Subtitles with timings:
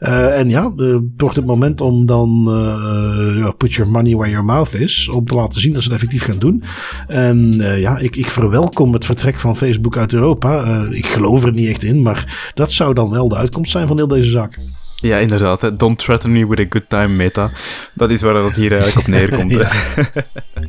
[0.00, 4.30] Uh, en ja, uh, het wordt het moment om dan uh, put your money where
[4.30, 5.08] your mouth is.
[5.08, 6.62] Om te laten zien dat ze het effectief gaan doen.
[7.06, 10.86] En ja, ik, ik verwelkom het vertrek van Facebook uit Europa.
[10.90, 13.96] ik geloof er niet echt in, maar dat zou dan wel de uitkomst zijn van
[13.96, 14.58] heel deze zaak.
[14.94, 15.78] Ja, inderdaad.
[15.78, 17.50] Don't threaten me with a good time, meta.
[17.94, 19.56] Dat is waar het hier eigenlijk op neerkomt.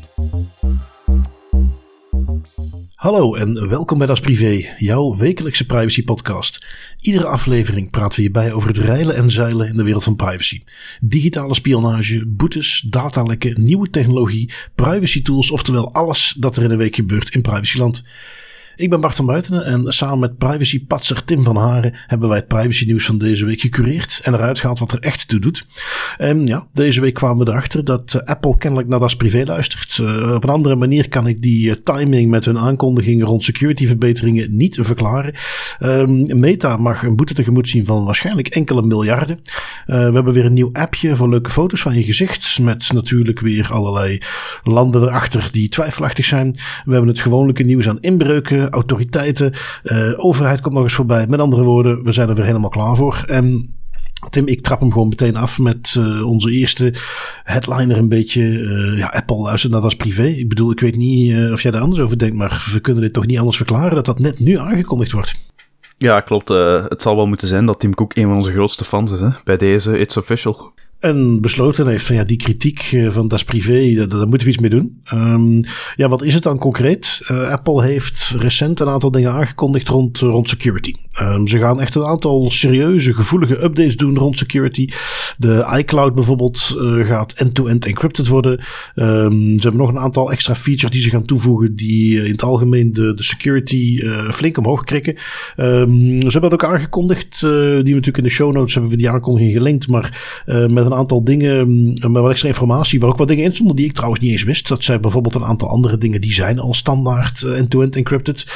[3.04, 6.68] Hallo en welkom bij Das Privé, jouw wekelijkse privacy podcast.
[7.02, 10.64] Iedere aflevering praten we hierbij over het reilen en zeilen in de wereld van privacy.
[11.02, 16.96] Digitale spionage, boetes, datalekken, nieuwe technologie, privacy tools, oftewel alles dat er in een week
[16.96, 18.04] gebeurt in privacyland.
[18.76, 22.48] Ik ben Bart van Buitenen en samen met privacypatser Tim van Haren hebben wij het
[22.48, 25.68] privacy nieuws van deze week gecureerd en eruit gehaald wat er echt toe doet.
[26.18, 29.98] En ja, deze week kwamen we erachter dat eh, Apple kennelijk naar das privé luistert.
[29.98, 33.88] Uh, op een andere manier kan ik die uh, timing met hun aankondigingen rond security
[33.88, 35.34] verbeteringen niet verklaren.
[35.80, 39.40] Um, Meta mag een boete tegemoet zien van waarschijnlijk enkele miljarden.
[39.85, 43.71] we hebben weer een nieuw appje voor leuke foto's van je gezicht met natuurlijk weer
[43.71, 44.21] allerlei
[44.63, 46.51] landen erachter die twijfelachtig zijn.
[46.85, 51.28] We hebben het gewone nieuws aan inbreuken autoriteiten, uh, overheid komt nog eens voorbij.
[51.28, 53.24] Met andere woorden, we zijn er weer helemaal klaar voor.
[53.28, 53.76] En
[54.30, 56.94] Tim, ik trap hem gewoon meteen af met uh, onze eerste
[57.44, 58.41] headliner een beetje.
[58.41, 60.26] Uh, ja, Apple luistert naar als privé.
[60.26, 63.14] Ik bedoel, ik weet niet of jij daar anders over denkt, maar we kunnen dit
[63.14, 65.36] toch niet anders verklaren dat dat net nu aangekondigd wordt.
[65.97, 66.47] Ja, klopt.
[66.90, 69.19] het zal wel moeten zijn dat Tim Cook een van onze grootste fans is.
[69.19, 69.30] Hè?
[69.44, 70.74] Bij deze, it's official.
[71.03, 74.47] En besloten heeft van ja, die kritiek eh, van dat is privé, daar, daar, moeten
[74.47, 75.01] we iets mee doen.
[75.13, 75.63] Um,
[75.95, 77.22] ja, wat is het dan concreet?
[77.31, 80.94] Uh, Apple heeft recent een aantal dingen aangekondigd rond, rond security.
[81.22, 84.88] Um, ze gaan echt een aantal serieuze, gevoelige updates doen rond security.
[85.38, 88.51] De iCloud bijvoorbeeld gaat end-to-end encrypted worden.
[88.95, 92.44] Um, ze hebben nog een aantal extra features die ze gaan toevoegen die in het
[92.44, 95.13] algemeen de, de security flink omhoog krikken.
[95.56, 99.09] ze hebben het ook aangekondigd, die we natuurlijk in de show notes hebben we die
[99.09, 103.17] aankondiging gelinkt, maar met een een aantal dingen, mm, met wat extra informatie, waar ook
[103.17, 104.67] wat dingen in stonden die ik trouwens niet eens wist.
[104.67, 108.47] Dat zijn bijvoorbeeld een aantal andere dingen die zijn al standaard eh, end-to-end encrypted.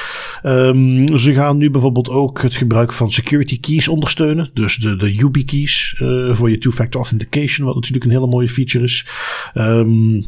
[0.44, 4.50] Um, ze gaan nu bijvoorbeeld ook het gebruik van security keys ondersteunen.
[4.54, 8.84] Dus de, de YubiKeys uh, voor je two-factor authentication, wat natuurlijk een hele mooie feature
[8.84, 9.06] is.
[9.56, 10.26] Um,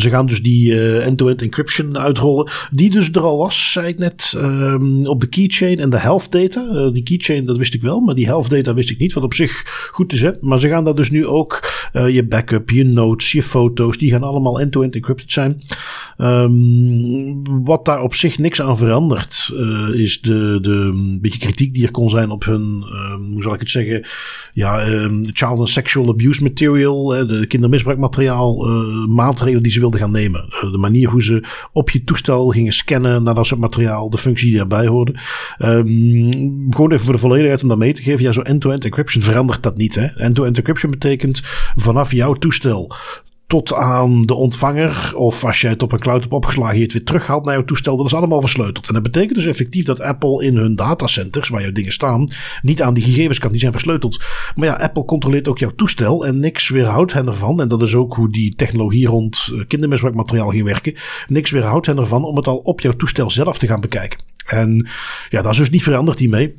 [0.00, 2.50] ze gaan dus die uh, end-to-end encryption uitrollen.
[2.70, 6.32] Die dus er al was, zei ik net, um, op de keychain en de health
[6.32, 6.66] data.
[6.72, 9.12] Uh, die keychain, dat wist ik wel, maar die health data wist ik niet.
[9.12, 10.30] Wat op zich goed is, hè.
[10.40, 14.10] Maar ze gaan daar dus nu ook uh, je backup, je notes, je foto's, die
[14.10, 15.62] gaan allemaal end-to-end encrypted zijn.
[16.18, 19.52] Um, wat daar op zich niks aan verandert,
[19.92, 23.60] is de, de beetje kritiek die er kon zijn op hun, um, hoe zal ik
[23.60, 24.06] het zeggen,
[24.52, 24.78] ja,
[25.32, 28.66] child and sexual abuse material, de kindermisbruikmateriaal,
[29.08, 30.40] maatregelen die ze wilden gaan nemen.
[30.40, 34.18] Eh, de manier hoe ze op je toestel gingen scannen naar dat soort materiaal, de
[34.18, 35.14] functie die daarbij hoorde.
[35.58, 38.24] Um, gewoon even voor de volledigheid om dat mee te geven.
[38.24, 39.96] Ja, zo end-to-end encryption verandert dat niet.
[39.96, 41.40] End-to-end encryption betekent
[41.76, 42.92] vanaf jouw toestel
[43.48, 45.12] tot aan de ontvanger.
[45.14, 47.64] Of als je het op een cloud hebt opgeslagen, je het weer terughaalt naar jouw
[47.64, 47.96] toestel.
[47.96, 48.88] Dat is allemaal versleuteld.
[48.88, 52.28] En dat betekent dus effectief dat Apple in hun datacenters, waar jouw dingen staan,
[52.62, 53.50] niet aan die gegevens kan.
[53.50, 54.24] Die zijn versleuteld.
[54.54, 57.60] Maar ja, Apple controleert ook jouw toestel en niks weerhoudt hen ervan.
[57.60, 60.94] En dat is ook hoe die technologie rond eh, kindermisbruikmateriaal ging werken.
[61.26, 64.18] Niks weerhoudt hen ervan om het al op jouw toestel zelf te gaan bekijken.
[64.46, 64.88] En
[65.30, 66.54] ja, dat is dus niet veranderd hiermee.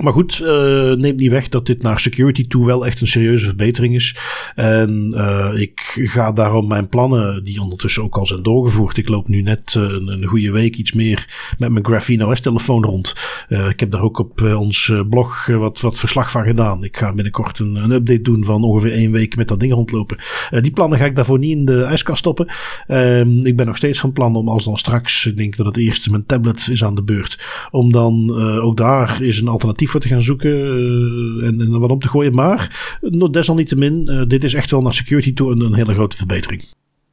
[0.00, 3.44] Maar goed, uh, neemt niet weg dat dit naar security toe wel echt een serieuze
[3.44, 4.16] verbetering is.
[4.54, 8.96] En uh, ik ga daarom mijn plannen, die ondertussen ook al zijn doorgevoerd.
[8.96, 12.84] Ik loop nu net uh, een, goede week iets meer met mijn Graphene OS telefoon
[12.84, 13.14] rond.
[13.48, 16.84] ik heb daar ook op ons blog wat, wat verslag van gedaan.
[16.84, 20.18] Ik ga binnenkort een, een update doen van ongeveer één week met dat ding rondlopen.
[20.60, 22.46] die plannen ga ik daarvoor niet in de ijskast stoppen.
[22.86, 25.76] Ehm, ik ben nog steeds van plan om als dan straks, ik denk dat het
[25.76, 27.46] eerste mijn tablet is aan de beurt.
[27.70, 31.90] Om dan ook daar is een alternatief voor te gaan zoeken uh, en, en, wat
[31.90, 32.34] om te gooien.
[32.34, 32.98] Maar
[33.30, 36.64] desalniettemin, uh, dit is echt wel naar security toe een, een hele grote verbetering.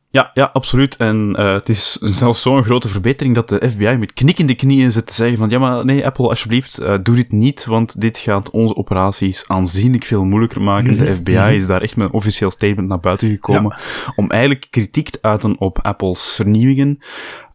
[0.09, 0.95] Ja, ja, absoluut.
[0.95, 5.07] En uh, het is zelfs zo'n grote verbetering dat de FBI met knikkende knieën zit
[5.07, 8.49] te zeggen van ja, maar nee, Apple, alsjeblieft, uh, doe dit niet, want dit gaat
[8.49, 10.91] onze operaties aanzienlijk veel moeilijker maken.
[10.91, 11.05] Mm -hmm.
[11.05, 11.53] De FBI mm -hmm.
[11.53, 14.13] is daar echt met een officieel statement naar buiten gekomen ja.
[14.15, 16.97] om eigenlijk kritiek te uiten op Apple's vernieuwingen.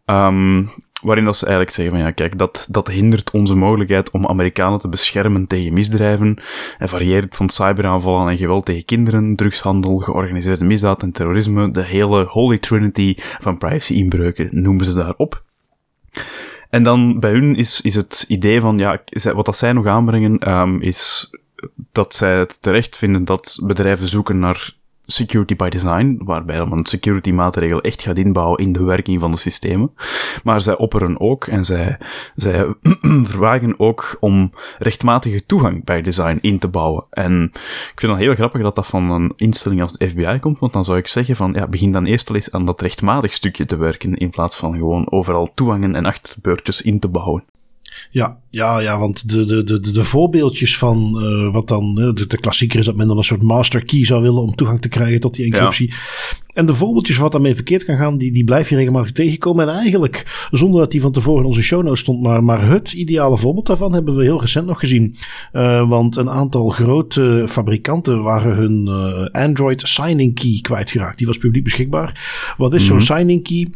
[0.05, 0.69] Um,
[1.03, 4.79] waarin dat ze eigenlijk zeggen van ja, kijk, dat, dat hindert onze mogelijkheid om Amerikanen
[4.79, 6.37] te beschermen tegen misdrijven
[6.77, 12.23] en varieert van cyberaanvallen en geweld tegen kinderen, drugshandel, georganiseerde misdaad en terrorisme, de hele
[12.23, 15.43] holy trinity van privacy-inbreuken noemen ze daarop.
[16.69, 19.03] En dan bij hun is, is het idee van, ja,
[19.33, 21.29] wat dat zij nog aanbrengen, um, is
[21.91, 24.73] dat zij het terecht vinden dat bedrijven zoeken naar
[25.05, 29.31] security by design, waarbij dan een security maatregel echt gaat inbouwen in de werking van
[29.31, 29.91] de systemen.
[30.43, 31.97] Maar zij opperen ook en zij,
[32.35, 32.73] zij
[33.37, 37.03] vragen ook om rechtmatige toegang bij design in te bouwen.
[37.09, 37.43] En
[37.91, 40.73] ik vind het heel grappig dat dat van een instelling als de FBI komt, want
[40.73, 43.65] dan zou ik zeggen van, ja, begin dan eerst al eens aan dat rechtmatig stukje
[43.65, 47.43] te werken, in plaats van gewoon overal toegangen en achterbeurtjes in te bouwen.
[48.09, 52.37] Ja, ja, ja, want de, de, de, de voorbeeldjes van uh, wat dan de, de
[52.37, 55.19] klassieker is dat men dan een soort master key zou willen om toegang te krijgen
[55.19, 55.89] tot die encryptie.
[55.89, 55.95] Ja.
[56.53, 59.67] En de voorbeeldjes wat daarmee verkeerd kan gaan, die, die blijf je regelmatig tegenkomen.
[59.67, 62.91] En eigenlijk, zonder dat die van tevoren in onze show notes stond, maar, maar het
[62.91, 65.15] ideale voorbeeld daarvan hebben we heel recent nog gezien.
[65.53, 71.17] Uh, want een aantal grote fabrikanten waren hun uh, Android signing key kwijtgeraakt.
[71.17, 72.53] Die was publiek beschikbaar.
[72.57, 73.01] Wat is mm -hmm.
[73.01, 73.67] zo'n signing key?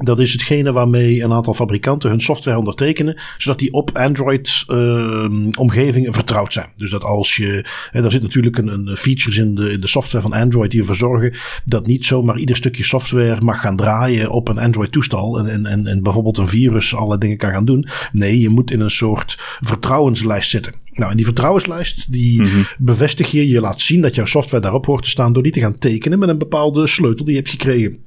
[0.00, 6.14] Dat is hetgene waarmee een aantal fabrikanten hun software ondertekenen, zodat die op Android-omgevingen uh,
[6.14, 6.66] vertrouwd zijn.
[6.76, 9.86] Dus dat als je, hè, daar zit natuurlijk een, een features in de, in de
[9.86, 11.34] software van Android die ervoor zorgen
[11.64, 15.86] dat niet zomaar ieder stukje software mag gaan draaien op een Android-toestal en, en, en,
[15.86, 17.86] en bijvoorbeeld een virus allerlei dingen kan gaan doen.
[18.12, 20.74] Nee, je moet in een soort vertrouwenslijst zitten.
[20.92, 22.66] Nou, en die vertrouwenslijst, die mm -hmm.
[22.78, 25.60] bevestig je, je laat zien dat jouw software daarop hoort te staan door die te
[25.60, 27.98] gaan tekenen met een bepaalde sleutel die je hebt gekregen.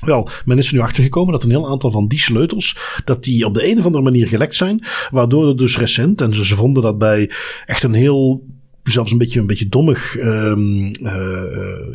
[0.00, 3.46] Wel, men is er nu achtergekomen dat een heel aantal van die sleutels, dat die
[3.46, 4.84] op de een of andere manier gelekt zijn.
[5.10, 7.30] Waardoor er dus recent, en ze vonden dat bij
[7.66, 8.44] echt een heel
[8.90, 10.18] zelfs een beetje, een beetje dommig.
[10.18, 11.20] Um, uh,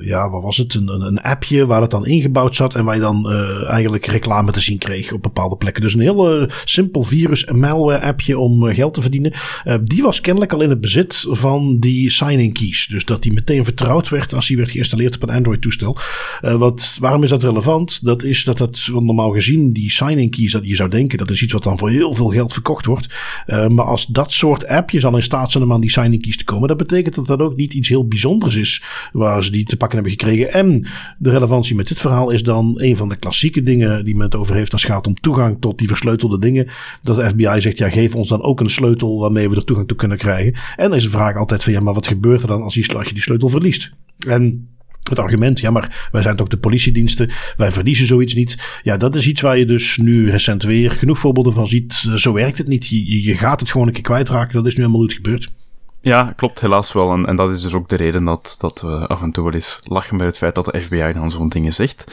[0.01, 0.73] ja, wat was het?
[0.73, 2.75] Een, een, appje waar het dan ingebouwd zat.
[2.75, 5.81] En waar je dan uh, eigenlijk reclame te zien kreeg op bepaalde plekken.
[5.81, 9.33] Dus een heel simpel virus- en malware-appje om geld te verdienen.
[9.83, 12.87] Die was kennelijk al in het bezit van die signing keys.
[12.87, 15.97] Dus dat die meteen vertrouwd werd als die werd geïnstalleerd op een Android-toestel.
[16.41, 18.05] wat, waarom is dat relevant?
[18.05, 21.41] Dat is dat dat normaal gezien die signing keys, dat je zou denken dat is
[21.41, 23.07] iets wat dan voor heel veel geld verkocht wordt.
[23.47, 26.43] maar als dat soort appjes al in staat zijn om aan die signing keys te
[26.43, 29.77] komen, dat betekent dat dat ook niet iets heel bijzonders is waar ze die te
[29.77, 30.53] pakken hebben gekregen.
[30.53, 30.87] En
[31.17, 34.35] de relevantie met dit verhaal is dan een van de klassieke dingen die men het
[34.35, 36.67] over heeft als het gaat om toegang tot die versleutelde dingen.
[37.01, 39.87] Dat de FBI zegt, ja, geef ons dan ook een sleutel waarmee we er toegang
[39.87, 40.53] toe kunnen krijgen.
[40.75, 43.09] En dan is de vraag altijd van, ja, maar wat gebeurt er dan als, je
[43.13, 43.91] die sleutel verliest?
[44.27, 44.69] En
[45.09, 48.79] het argument, ja, maar wij zijn toch de politiediensten, wij verliezen zoiets niet.
[48.83, 51.93] Ja, dat is iets waar je dus nu recent weer genoeg voorbeelden van ziet.
[52.15, 52.87] Zo werkt het niet.
[52.87, 54.53] Je, je gaat het gewoon een keer kwijtraken.
[54.53, 55.51] Dat is nu helemaal niet gebeurd.
[56.05, 57.11] Ja, klopt, helaas wel.
[57.11, 59.53] En, en dat is dus ook de reden dat, dat we af en toe wel
[59.53, 62.11] eens lachen bij het feit dat de FBI dan zo'n dingen zegt.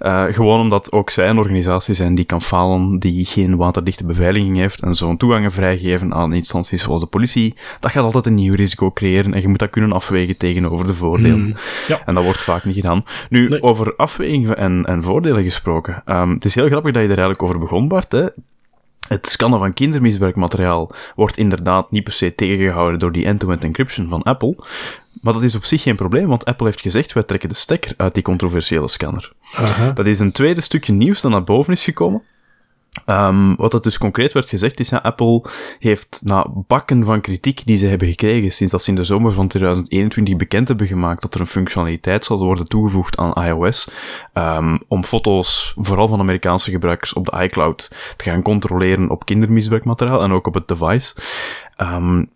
[0.00, 4.56] Uh, gewoon omdat ook zij een organisatie zijn die kan falen, die geen waterdichte beveiliging
[4.56, 7.54] heeft en zo'n toegangen vrijgeven aan instanties zoals de politie.
[7.78, 10.94] Dat gaat altijd een nieuw risico creëren en je moet dat kunnen afwegen tegenover de
[10.94, 11.40] voordelen.
[11.40, 11.54] Mm,
[11.88, 12.02] ja.
[12.06, 13.04] En dat wordt vaak niet gedaan.
[13.28, 13.62] Nu, nee.
[13.62, 16.02] over afwegingen en, en voordelen gesproken.
[16.06, 18.12] Um, het is heel grappig dat je er eigenlijk over begon, Bart.
[18.12, 18.26] Hè?
[19.08, 24.22] Het scannen van kindermisbruikmateriaal wordt inderdaad niet per se tegengehouden door die end-to-end encryption van
[24.22, 24.56] Apple.
[25.20, 27.94] Maar dat is op zich geen probleem, want Apple heeft gezegd, wij trekken de stekker
[27.96, 29.32] uit die controversiële scanner.
[29.94, 32.22] Dat is een tweede stukje nieuws dat naar boven is gekomen.
[33.06, 35.44] Um, wat dat dus concreet werd gezegd is, ja, Apple
[35.78, 39.32] heeft na bakken van kritiek die ze hebben gekregen sinds dat ze in de zomer
[39.32, 43.90] van 2021 bekend hebben gemaakt dat er een functionaliteit zal worden toegevoegd aan iOS,
[44.34, 50.22] um, om foto's, vooral van Amerikaanse gebruikers, op de iCloud te gaan controleren op kindermisbruikmateriaal
[50.22, 51.14] en ook op het device.
[51.76, 52.30] Um,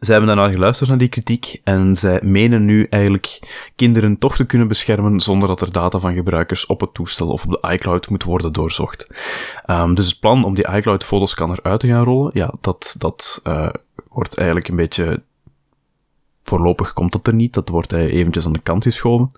[0.00, 3.40] zij hebben daarna geluisterd naar die kritiek en zij menen nu eigenlijk
[3.76, 7.44] kinderen toch te kunnen beschermen zonder dat er data van gebruikers op het toestel of
[7.44, 9.06] op de iCloud moet worden doorzocht.
[9.66, 13.40] Um, dus het plan om die iCloud fotoscanner uit te gaan rollen, ja, dat, dat
[13.44, 13.68] uh,
[14.08, 15.22] wordt eigenlijk een beetje
[16.44, 17.54] voorlopig komt dat er niet.
[17.54, 19.28] Dat wordt hij eventjes aan de kant geschoven.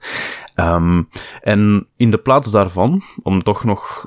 [0.57, 1.09] Um,
[1.41, 4.05] en in de plaats daarvan, om toch nog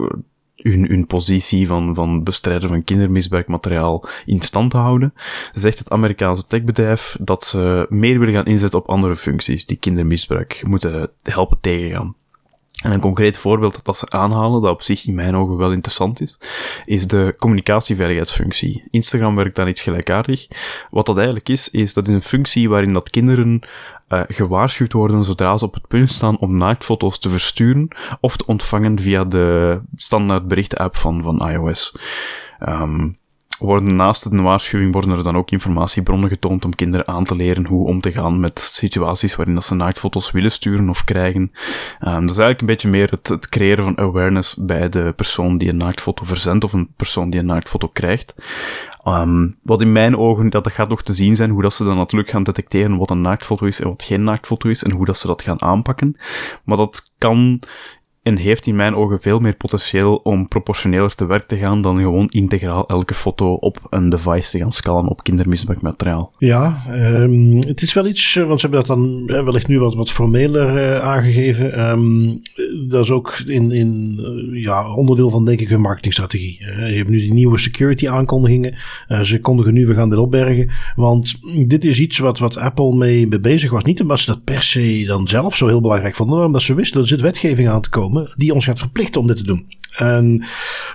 [0.71, 5.13] hun, hun positie van, van bestrijder van kindermisbruikmateriaal in stand te houden,
[5.51, 10.63] zegt het Amerikaanse techbedrijf dat ze meer willen gaan inzetten op andere functies die kindermisbruik
[10.65, 12.15] moeten helpen tegengaan.
[12.83, 16.21] En een concreet voorbeeld dat ze aanhalen, dat op zich in mijn ogen wel interessant
[16.21, 16.37] is,
[16.85, 18.83] is de communicatieveiligheidsfunctie.
[18.89, 20.47] Instagram werkt dan iets gelijkaardig.
[20.89, 23.67] Wat dat eigenlijk is, is dat is een functie waarin dat kinderen
[24.09, 27.87] uh, gewaarschuwd worden zodra ze op het punt staan om naaktfoto's te versturen
[28.19, 31.95] of te ontvangen via de standaard berichten-app van, van iOS.
[32.59, 33.17] Um,
[33.65, 37.65] worden naast een waarschuwing worden er dan ook informatiebronnen getoond om kinderen aan te leren
[37.65, 41.41] hoe om te gaan met situaties waarin dat ze naaktfoto's willen sturen of krijgen.
[41.41, 45.57] Um, dat is eigenlijk een beetje meer het, het, creëren van awareness bij de persoon
[45.57, 48.35] die een naaktfoto verzendt of een persoon die een naaktfoto krijgt.
[49.07, 51.83] Um, wat in mijn ogen, dat, dat gaat nog te zien zijn, hoe dat ze
[51.83, 55.05] dan natuurlijk gaan detecteren wat een naaktfoto is en wat geen naaktfoto is en hoe
[55.05, 56.17] dat ze dat gaan aanpakken.
[56.63, 57.59] Maar dat kan
[58.25, 61.99] en heeft in mijn ogen veel meer potentieel om proportioneler te werk te gaan dan
[61.99, 66.31] gewoon integraal elke foto op een device te gaan scalen op kindermisbruikmateriaal.
[66.37, 70.11] Ja, um, het is wel iets, want ze hebben dat dan wellicht nu wat, wat
[70.11, 71.89] formeler uh, aangegeven.
[71.89, 72.41] Um,
[72.87, 76.57] dat is ook in, in uh, ja, onderdeel van denk ik hun marketingstrategie.
[76.59, 78.75] Je hebt nu die nieuwe security aankondigingen.
[79.21, 80.71] ze kondigen nu, we gaan dit opbergen.
[80.95, 83.83] Want dit is iets wat, wat Apple mee bezig was.
[83.83, 86.73] Niet omdat ze dat per se dan zelf zo heel belangrijk vonden, maar omdat ze
[86.73, 89.67] wisten, er zit wetgeving aan te komen die ons gaat verplichten om dit te doen.
[89.95, 90.43] En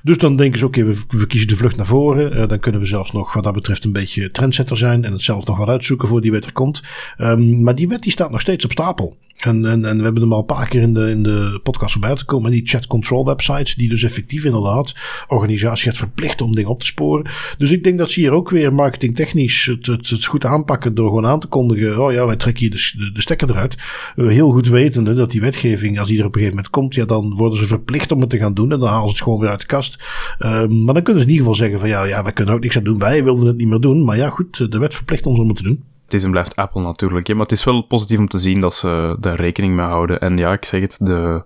[0.02, 2.36] dus dan denken ze, oké, we, kiezen de vlucht naar voren.
[2.36, 5.22] Uh, dan kunnen we zelfs nog wat dat betreft een beetje trendsetter zijn en het
[5.22, 6.82] zelf nog wel uitzoeken voor die wet er komt.
[7.18, 9.16] Um, maar die wet die staat nog steeds op stapel.
[9.40, 11.92] En, en, en we hebben hem al een paar keer in de, in de podcast
[11.92, 12.50] voorbij te komen.
[12.50, 14.94] Die chat control websites, die dus effectief inderdaad
[15.28, 17.26] organisatie gaat verplichten om dingen op te sporen.
[17.58, 21.08] Dus ik denk dat ze hier ook weer marketingtechnisch het, het, het goed aanpakken door
[21.08, 22.02] gewoon aan te kondigen.
[22.04, 23.76] Oh ja, wij trekken hier de, de, stekker eruit.
[24.16, 27.04] heel goed wetende dat die wetgeving, als die er op een gegeven moment komt, ja,
[27.04, 28.72] dan worden ze verplicht om het te gaan doen.
[28.72, 30.04] En dan halen ze het gewoon weer uit de kast.
[30.38, 32.60] Um, maar dan kunnen ze in ieder geval zeggen van ja, ja, wij kunnen ook
[32.60, 32.98] niks aan doen.
[32.98, 34.04] Wij wilden het niet meer doen.
[34.04, 36.56] Maar ja, goed, de wet verplicht ons om het te doen het is en blijft
[36.56, 37.28] Apple natuurlijk.
[37.28, 40.20] Maar het is wel positief om te zien dat ze daar rekening mee houden.
[40.20, 41.42] En ja, ik zeg het, de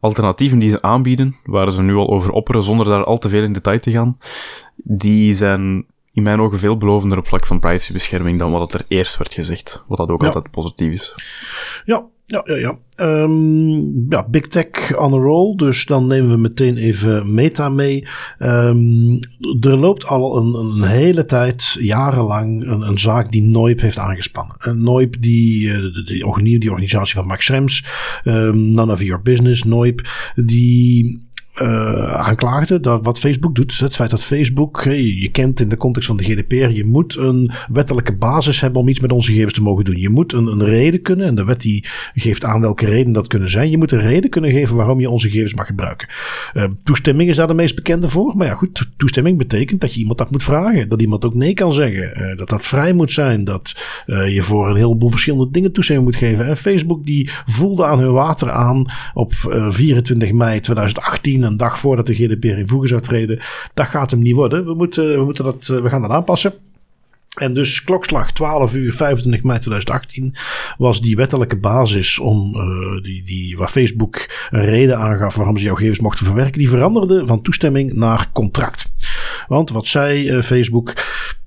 [0.00, 3.42] alternatieven die ze aanbieden, waar ze nu al over opperen zonder daar al te veel
[3.42, 4.18] in detail te gaan,
[4.76, 9.16] die zijn in mijn ogen veel belovender op vlak van privacybescherming dan wat er eerst
[9.16, 9.84] werd gezegd.
[9.86, 11.14] Wat dat ook altijd positief is.
[11.84, 12.78] Ja, ja, ja, ja.
[13.00, 15.56] Um, ja, Big Tech on a roll.
[15.56, 18.06] Dus dan nemen we meteen even Meta mee.
[18.38, 19.18] Um,
[19.60, 24.56] er loopt al een, een, hele tijd, jarenlang, een, een zaak die Noip heeft aangespannen.
[24.58, 27.86] En Noip, die, eh, die, die organisatie van Max Schrems,
[28.24, 31.28] um, None of Your Business, Noip, die
[31.62, 32.80] uh, aanklaagde.
[32.80, 36.24] Dat wat Facebook doet, het feit dat Facebook, je, kent in de context van de
[36.24, 39.96] GDPR, je moet een wettelijke basis hebben om iets met onze gegevens te mogen doen.
[39.96, 43.26] Je moet een, een reden kunnen, en de wet die geeft aan welke reden dat
[43.26, 43.70] kunnen zijn.
[43.70, 46.08] Je moet een reden kunnen geven waarom je onze gegevens mag gebruiken.
[46.54, 48.36] Uh, toestemming is daar de meest bekende voor.
[48.36, 50.88] Maar ja, goed, toestemming betekent dat je iemand dat moet vragen.
[50.88, 52.22] Dat iemand ook nee kan zeggen.
[52.22, 53.44] Uh, dat dat vrij moet zijn.
[53.44, 56.46] Dat je voor een heleboel verschillende dingen toestemming moet geven.
[56.46, 59.32] En Facebook die voelde aan hun water aan op
[59.68, 63.38] 24 mei 2018 een dag voordat de GDPR in voegen zou treden.
[63.74, 64.64] Dat gaat hem niet worden.
[64.64, 66.52] We, moeten, we, moeten dat, eh, we gaan dat aanpassen.
[67.38, 70.34] En dus klokslag 12 uur 25 mei 2018
[70.78, 75.64] was die wettelijke basis om uh, die, die, waar Facebook een reden aangaf waarom ze
[75.64, 78.92] jouw gegevens mochten verwerken, die veranderde van toestemming naar contract.
[79.48, 80.92] Want wat zei uh, Facebook?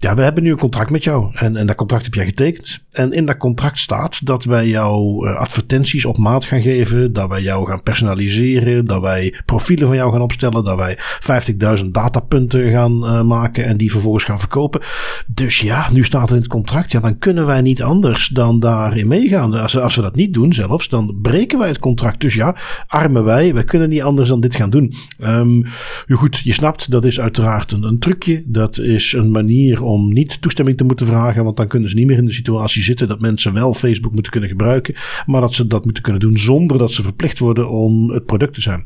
[0.04, 1.30] Ja, we hebben nu een contract met jou.
[1.34, 2.86] En, en dat contract heb jij getekend.
[2.92, 7.14] En in dat contract staat dat wij jou uh, advertenties op maat gaan geven.
[7.14, 8.86] Dat wij jou gaan personaliseren.
[8.86, 10.64] Dat wij profielen van jou gaan opstellen.
[10.64, 10.98] Dat wij
[11.80, 13.66] 50.000 datapunten gaan uh, maken.
[13.66, 14.82] En die vervolgens gaan verkopen.
[15.28, 16.92] Dus ja, nu staat het in het contract.
[16.92, 19.54] Ja, dan kunnen wij niet anders dan daarin meegaan.
[19.54, 22.22] Als, als we dat niet doen zelfs, dan breken wij het contract.
[22.22, 22.56] Dus ja,
[22.88, 23.54] armen wij.
[23.54, 24.94] Wij kunnen niet anders dan dit gaan doen.
[25.20, 25.66] Um,
[26.10, 28.44] goed, je snapt, dat is uiteraard een, een trucje.
[28.46, 31.96] Dat is een manier om om niet toestemming te moeten vragen, want dan kunnen ze
[31.96, 34.96] niet meer in de situatie zitten dat mensen wel Facebook moeten kunnen gebruiken,
[35.26, 38.54] maar dat ze dat moeten kunnen doen zonder dat ze verplicht worden om het product
[38.54, 38.84] te zijn.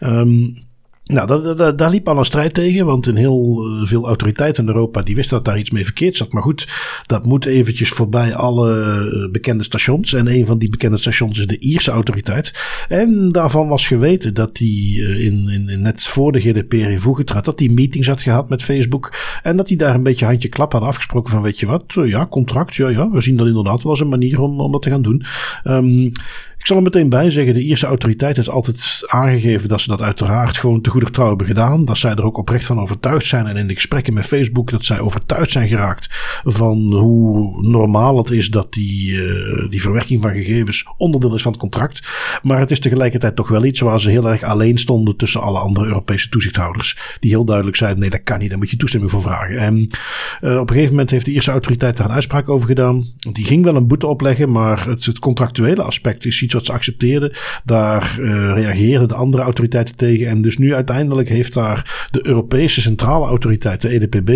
[0.00, 0.66] Um,
[1.08, 5.02] nou, daar liep al een strijd tegen, want in heel eh, veel autoriteiten in Europa
[5.02, 6.32] die wisten dat daar iets mee verkeerd zat.
[6.32, 6.68] Maar goed,
[7.06, 10.12] dat moet eventjes voorbij alle eh, bekende stations.
[10.12, 12.52] En een van die bekende stations is de Ierse autoriteit.
[12.88, 17.44] En daarvan was geweten dat die eh, in, in, net voor de GDPR in trad,
[17.44, 19.14] dat die meetings had gehad met Facebook.
[19.42, 22.26] En dat die daar een beetje handje klap had afgesproken van, weet je wat, ja,
[22.26, 24.90] contract, ja, ja, we zien dat inderdaad wel als een manier om, om dat te
[24.90, 25.24] gaan doen.
[25.64, 26.12] Um,
[26.58, 30.02] ik zal er meteen bij zeggen, de Ierse autoriteit heeft altijd aangegeven dat ze dat
[30.02, 31.84] uiteraard gewoon te goede trouw hebben gedaan.
[31.84, 33.46] Dat zij er ook oprecht van overtuigd zijn.
[33.46, 36.08] En in de gesprekken met Facebook dat zij overtuigd zijn geraakt
[36.44, 41.52] van hoe normaal het is dat die, uh, die verwerking van gegevens onderdeel is van
[41.52, 42.08] het contract.
[42.42, 45.58] Maar het is tegelijkertijd toch wel iets waar ze heel erg alleen stonden tussen alle
[45.58, 46.98] andere Europese toezichthouders.
[47.20, 49.58] Die heel duidelijk zeiden, nee dat kan niet, daar moet je toestemming voor vragen.
[49.58, 53.06] En uh, op een gegeven moment heeft de Ierse autoriteit daar een uitspraak over gedaan.
[53.32, 56.72] Die ging wel een boete opleggen, maar het, het contractuele aspect is iets wat ze
[56.72, 57.32] accepteerden.
[57.64, 60.26] Daar uh, reageerden de andere autoriteiten tegen.
[60.26, 64.28] En dus nu uiteindelijk heeft daar de Europese Centrale Autoriteit, de EDPB,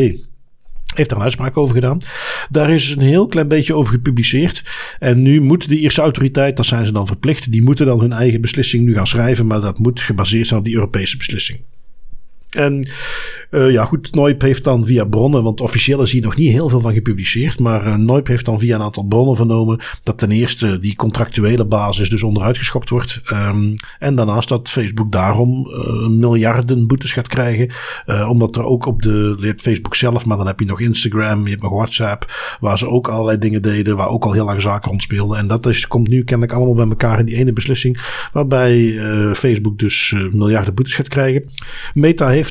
[0.95, 1.99] heeft daar een uitspraak over gedaan.
[2.51, 4.65] Daar is een heel klein beetje over gepubliceerd.
[4.99, 8.13] En nu moet de Ierse autoriteit, dat zijn ze dan verplicht, die moeten dan hun
[8.13, 9.47] eigen beslissing nu gaan schrijven.
[9.47, 11.61] Maar dat moet gebaseerd zijn op die Europese beslissing.
[12.57, 12.89] En
[13.51, 16.69] uh, ja, goed, Noip heeft dan via bronnen, want officieel is hier nog niet heel
[16.69, 20.31] veel van gepubliceerd, maar uh, Noip heeft dan via een aantal bronnen vernomen dat ten
[20.31, 23.21] eerste die contractuele basis dus onderuit geschopt wordt.
[23.33, 27.71] Um, en daarnaast dat Facebook daarom uh, miljarden boetes gaat krijgen,
[28.29, 31.45] omdat er ook op de, je hebt Facebook zelf, maar dan heb je nog Instagram,
[31.45, 34.63] je hebt nog WhatsApp, waar ze ook allerlei dingen deden, waar ook al heel lang
[34.63, 35.39] zaken rondspeelden.
[35.39, 39.01] En dat is, komt nu kennelijk allemaal bij elkaar in die ene beslissing, waarbij
[39.35, 41.51] Facebook dus miljarden boetes gaat krijgen.
[41.95, 42.42] Meta heeft,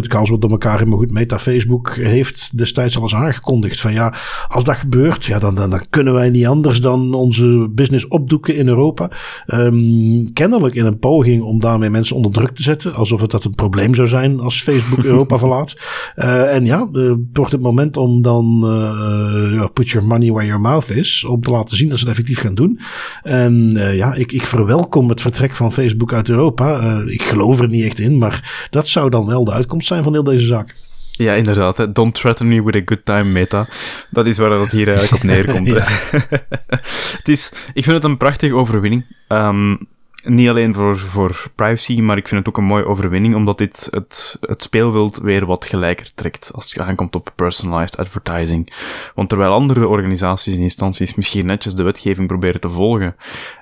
[0.00, 3.80] ik haal zo door elkaar in, maar goed, Meta Facebook heeft destijds al eens aangekondigd
[3.80, 4.14] van ja,
[4.48, 8.56] als dat gebeurt, ja, dan, dan, dan kunnen wij niet anders dan onze business opdoeken
[8.56, 9.10] in Europa.
[9.46, 13.44] Um, kennelijk in een poging om daarmee mensen onder druk te zetten, alsof het dat
[13.44, 15.76] een probleem zou zijn als Facebook Europa verlaat.
[16.16, 20.60] Uh, en ja, uh, wordt het moment om dan uh, put your money where your
[20.60, 22.80] mouth is, om te laten zien dat ze het effectief gaan doen.
[23.22, 27.02] En ja, ik, ik verwelkom het vertrek van Facebook uit Europa.
[27.06, 30.12] ik geloof er niet echt in, maar dat zou dan wel de uitkomst zijn van
[30.12, 30.74] heel deze zaak.
[31.10, 31.94] Ja, inderdaad.
[31.94, 33.68] Don't threaten me with a good time meta.
[34.10, 35.68] Dat is waar het hier eigenlijk op neerkomt.
[37.18, 39.04] het is, ik vind het een prachtige overwinning.
[39.28, 39.78] Um,
[40.24, 43.88] niet alleen voor, voor privacy, maar ik vind het ook een mooie overwinning, omdat dit
[43.90, 48.72] het, het speelveld weer wat gelijker trekt als het aankomt op personalized advertising.
[49.14, 53.16] Want terwijl andere organisaties en instanties misschien netjes de wetgeving proberen te volgen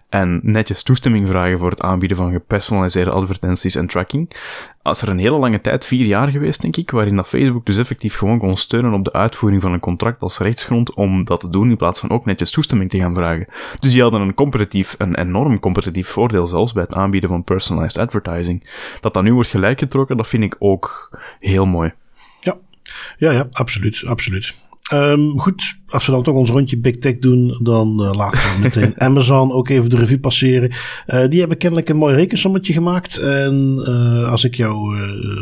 [0.09, 4.31] en netjes toestemming vragen voor het aanbieden van gepersonaliseerde advertenties en tracking.
[4.83, 7.79] Als er een hele lange tijd, vier jaar geweest denk ik, waarin dat Facebook dus
[7.79, 11.49] effectief gewoon kon steunen op de uitvoering van een contract als rechtsgrond om dat te
[11.49, 13.47] doen in plaats van ook netjes toestemming te gaan vragen.
[13.81, 18.03] Dus die hadden een competitief, een enorm competitief voordeel zelfs bij het aanbieden van personalized
[18.03, 18.71] advertising.
[19.01, 21.93] Dat dat nu wordt gelijkgetrokken, dat vind ik ook heel mooi.
[22.41, 22.57] Ja,
[23.17, 24.62] ja, ja absoluut, absoluut.
[24.93, 28.59] Um, goed, als we dan toch ons rondje Big Tech doen, dan uh, laten we
[28.61, 30.71] meteen Amazon ook even de revue passeren.
[31.07, 33.19] Uh, die hebben kennelijk een mooi rekensommetje gemaakt.
[33.19, 34.95] En uh, als ik jouw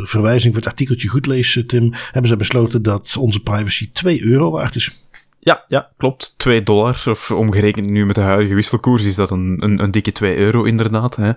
[0.03, 4.51] verwijzing voor het artikeltje goed lees, Tim, hebben ze besloten dat onze privacy 2 euro
[4.51, 5.00] waard is.
[5.43, 6.37] Ja, ja, klopt.
[6.37, 10.11] 2 dollar, of omgerekend nu met de huidige wisselkoers, is dat een, een, een dikke
[10.11, 11.15] 2 euro inderdaad.
[11.15, 11.31] Hè.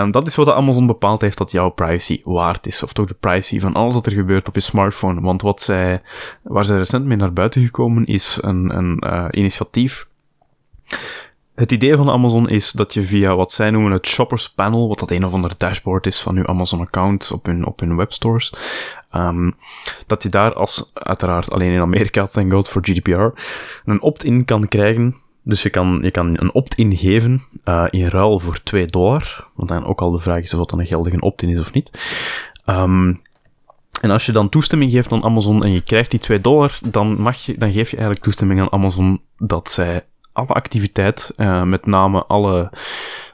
[0.00, 2.82] Um, dat is wat Amazon bepaald heeft dat jouw privacy waard is.
[2.82, 5.20] Of toch de privacy van alles wat er gebeurt op je smartphone.
[5.20, 6.02] Want wat zij,
[6.42, 10.06] waar zij recent mee naar buiten gekomen is een, een uh, initiatief
[11.56, 14.98] het idee van Amazon is dat je via wat zij noemen het Shoppers Panel, wat
[14.98, 18.52] dat een of ander dashboard is van uw Amazon-account op hun, op hun webstores,
[19.14, 19.54] um,
[20.06, 23.40] dat je daar als, uiteraard alleen in Amerika, thank god voor GDPR,
[23.84, 25.16] een opt-in kan krijgen.
[25.42, 29.46] Dus je kan, je kan een opt-in geven uh, in ruil voor 2 dollar.
[29.54, 31.72] Want dan ook al de vraag is of dat dan een geldige opt-in is of
[31.72, 31.90] niet.
[32.66, 33.20] Um,
[34.00, 37.20] en als je dan toestemming geeft aan Amazon en je krijgt die 2 dollar, dan,
[37.20, 40.04] mag je, dan geef je eigenlijk toestemming aan Amazon dat zij
[40.36, 42.70] alle activiteit, uh, met name alle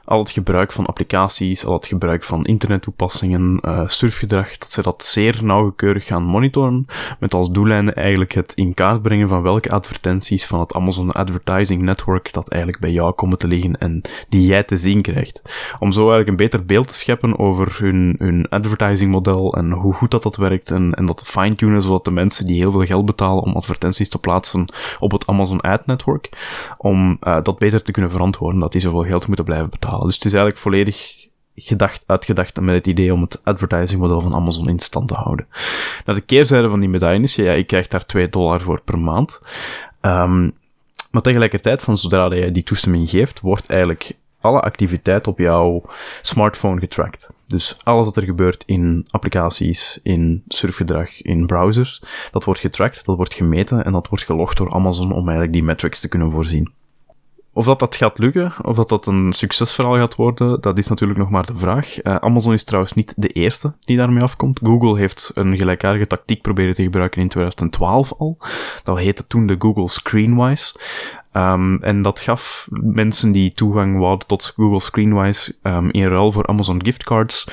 [0.05, 5.03] al het gebruik van applicaties, al het gebruik van internettoepassingen, uh, surfgedrag, dat ze dat
[5.03, 6.85] zeer nauwkeurig gaan monitoren,
[7.19, 11.81] met als doeleinde eigenlijk het in kaart brengen van welke advertenties van het Amazon Advertising
[11.81, 15.41] Network dat eigenlijk bij jou komen te liggen en die jij te zien krijgt.
[15.79, 19.93] Om zo eigenlijk een beter beeld te scheppen over hun, hun advertising model en hoe
[19.93, 23.05] goed dat dat werkt en, en dat fine-tunen zodat de mensen die heel veel geld
[23.05, 24.65] betalen om advertenties te plaatsen
[24.99, 26.29] op het Amazon Ad Network,
[26.77, 30.02] om uh, dat beter te kunnen verantwoorden, dat die zoveel geld moeten blijven betalen.
[30.05, 31.21] Dus het is eigenlijk volledig
[31.55, 35.47] gedacht, uitgedacht met het idee om het advertising model van Amazon in stand te houden.
[36.05, 38.99] Nou, de keerzijde van die medaille is, ja, je krijgt daar 2 dollar voor per
[38.99, 39.41] maand.
[40.01, 40.53] Um,
[41.11, 45.83] maar tegelijkertijd, van zodra je die toestemming geeft, wordt eigenlijk alle activiteit op jouw
[46.21, 47.29] smartphone getracked.
[47.47, 53.15] Dus alles wat er gebeurt in applicaties, in surfgedrag, in browsers, dat wordt getracked, dat
[53.15, 56.71] wordt gemeten en dat wordt gelogd door Amazon om eigenlijk die metrics te kunnen voorzien.
[57.55, 61.19] Of dat dat gaat lukken, of dat dat een succesverhaal gaat worden, dat is natuurlijk
[61.19, 62.03] nog maar de vraag.
[62.03, 64.59] Uh, Amazon is trouwens niet de eerste die daarmee afkomt.
[64.63, 68.37] Google heeft een gelijkaardige tactiek proberen te gebruiken in 2012 al.
[68.83, 70.75] Dat heette toen de Google Screenwise.
[71.33, 76.47] Um, en dat gaf mensen die toegang hadden tot Google Screenwise um, in ruil voor
[76.47, 77.47] Amazon giftcards.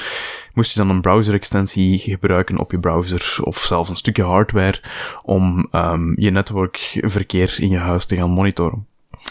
[0.54, 4.80] Moest je dan een browser-extensie gebruiken op je browser of zelfs een stukje hardware
[5.22, 8.86] om um, je netwerkverkeer in je huis te gaan monitoren.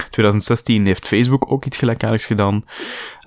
[0.10, 2.64] 2016 heeft Facebook ook iets gelijkaardigs gedaan.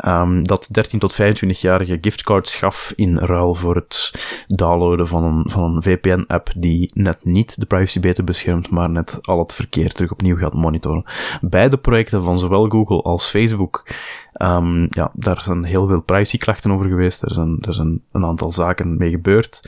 [0.07, 4.13] Um, dat 13 tot 25-jarige giftcards gaf in ruil voor het
[4.47, 9.19] downloaden van een, van een VPN-app die net niet de privacy beter beschermt, maar net
[9.23, 11.05] al het verkeer terug opnieuw gaat monitoren.
[11.41, 13.85] Beide projecten van zowel Google als Facebook
[14.43, 17.23] Um, ja, daar zijn heel veel privacyklachten over geweest.
[17.23, 17.35] Er
[17.75, 19.61] zijn, een aantal zaken mee gebeurd.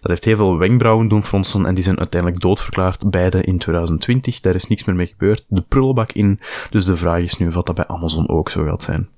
[0.00, 4.40] Dat heeft heel veel wenkbrauwen doen fronsen en die zijn uiteindelijk doodverklaard, beide in 2020.
[4.40, 5.44] Daar is niks meer mee gebeurd.
[5.48, 6.40] De prullenbak in.
[6.70, 9.08] Dus de vraag is nu of dat bij Amazon ook zo gaat zijn.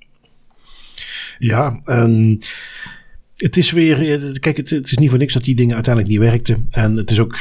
[1.38, 2.40] Ja, en
[3.42, 6.66] het is weer, kijk, het, is niet voor niks dat die dingen uiteindelijk niet werkten.
[6.70, 7.38] En het is ook,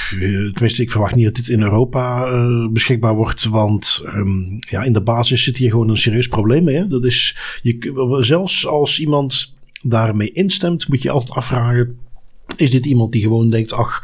[0.53, 3.45] tenminste, ik verwacht niet dat dit in Europa uh, beschikbaar wordt.
[3.45, 6.75] Want um, ja, in de basis zit hier gewoon een serieus probleem mee.
[6.75, 6.87] Hè?
[6.87, 11.97] Dat is, je, zelfs als iemand daarmee instemt, moet je altijd afvragen:
[12.55, 14.03] is dit iemand die gewoon denkt, ach,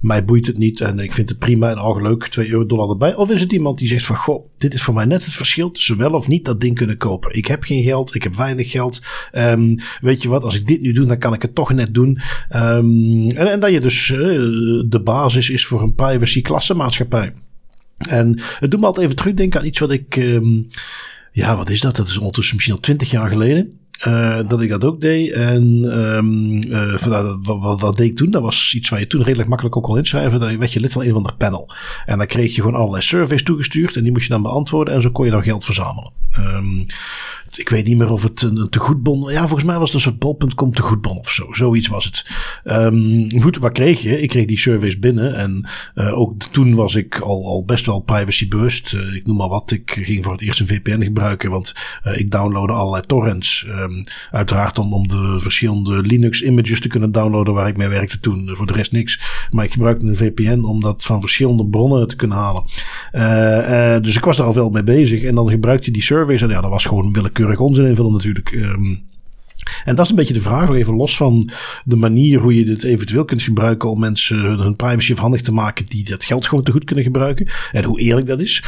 [0.00, 2.88] mij boeit het niet en ik vind het prima en al leuk, 2 euro dollar
[2.88, 3.14] erbij.
[3.14, 5.70] Of is het iemand die zegt van, goh, dit is voor mij net het verschil
[5.70, 7.36] tussen wel of niet dat ding kunnen kopen.
[7.36, 9.02] Ik heb geen geld, ik heb weinig geld.
[9.32, 11.94] Um, weet je wat, als ik dit nu doe, dan kan ik het toch net
[11.94, 12.18] doen.
[12.50, 14.18] Um, en, en, dat je dus uh,
[14.86, 17.32] de basis is voor een privacy klassenmaatschappij.
[18.08, 20.16] En het doet me altijd even terugdenken aan iets wat ik...
[20.16, 20.68] Um,
[21.32, 21.96] ja, wat is dat?
[21.96, 23.79] Dat is ondertussen misschien al twintig jaar geleden.
[24.06, 25.32] Uh, dat ik dat ook deed.
[25.32, 25.64] En
[25.98, 26.94] um, uh,
[27.42, 28.30] wat, wat, deed ik toen?
[28.30, 30.40] Dat was iets waar je toen redelijk makkelijk ook kon inschrijven.
[30.40, 31.70] Dan werd je lid van een of ander panel.
[32.06, 33.96] En dan kreeg je gewoon allerlei surveys toegestuurd.
[33.96, 34.94] En die moest je dan beantwoorden.
[34.94, 36.12] En zo kon je dan geld verzamelen.
[36.38, 36.86] Um,
[37.56, 39.32] ik weet niet meer of het een, een tegoedbon...
[39.32, 41.52] Ja, volgens mij was het een soort bol.com tegoedbon of zo.
[41.52, 42.26] Zoiets was het.
[42.64, 44.20] Um, goed, wat kreeg je?
[44.20, 45.34] Ik kreeg die surveys binnen.
[45.34, 48.92] En uh, ook toen was ik al, al best wel privacy bewust.
[48.92, 49.70] Uh, ik noem maar wat.
[49.70, 51.50] Ik ging voor het eerst een VPN gebruiken.
[51.50, 51.74] Want
[52.14, 53.66] ik downloadde allerlei torrents.
[53.90, 58.50] Um, uiteraard om, de verschillende Linux images te kunnen downloaden waar ik mee werkte toen.
[58.52, 59.20] Voor de rest niks.
[59.50, 64.02] Maar ik gebruikte een VPN om dat van verschillende bronnen te kunnen halen.
[64.02, 65.22] dus ik was er al veel mee bezig.
[65.22, 66.42] En dan gebruikte die surveys.
[66.42, 68.52] En ja, dat was gewoon willekeurig onzin invullen natuurlijk.
[68.52, 69.02] Um,
[69.84, 71.50] en dat is een beetje de vraag, nog even los van
[71.84, 75.86] de manier hoe je dit eventueel kunt gebruiken om mensen hun, privacy afhandig te maken
[75.86, 77.46] die dat geld gewoon te goed kunnen gebruiken.
[77.72, 78.64] En hoe eerlijk dat is.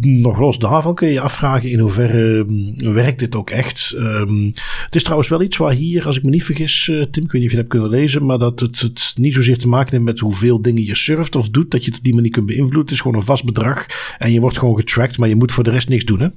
[0.00, 3.94] Nog los daarvan kun je je afvragen in hoeverre um, werkt dit ook echt.
[3.96, 4.52] Um,
[4.84, 7.32] het is trouwens wel iets waar hier, als ik me niet vergis, uh, Tim, ik
[7.32, 9.68] weet niet of je het hebt kunnen lezen, maar dat het, het niet zozeer te
[9.68, 12.30] maken heeft met hoeveel dingen je surft of doet, dat je het op die manier
[12.30, 12.80] kunt beïnvloeden.
[12.80, 13.86] Het is gewoon een vast bedrag
[14.18, 16.20] en je wordt gewoon getracked, maar je moet voor de rest niks doen.
[16.20, 16.28] Hè?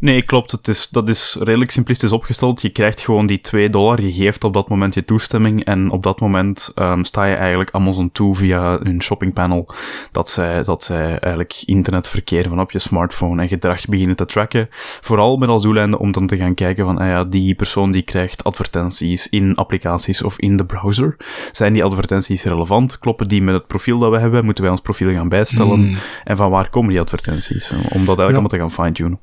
[0.00, 0.50] Nee, klopt.
[0.50, 2.62] Het is, dat is redelijk simplistisch opgesteld.
[2.62, 4.00] Je krijgt gewoon die 2 dollar.
[4.00, 5.64] Je geeft op dat moment je toestemming.
[5.64, 9.68] En op dat moment um, sta je eigenlijk Amazon toe via hun shoppingpanel.
[10.12, 14.68] Dat zij, dat zij eigenlijk internetverkeer van op je smartphone en gedrag beginnen te tracken.
[15.00, 18.02] Vooral met als doeleinde om dan te gaan kijken van, ah ja, die persoon die
[18.02, 21.16] krijgt advertenties in applicaties of in de browser.
[21.52, 22.98] Zijn die advertenties relevant?
[22.98, 24.44] Kloppen die met het profiel dat we hebben?
[24.44, 25.80] Moeten wij ons profiel gaan bijstellen?
[25.80, 25.96] Mm.
[26.24, 27.72] En van waar komen die advertenties?
[27.72, 28.24] Om dat eigenlijk ja.
[28.24, 29.18] allemaal te gaan fine-tunen.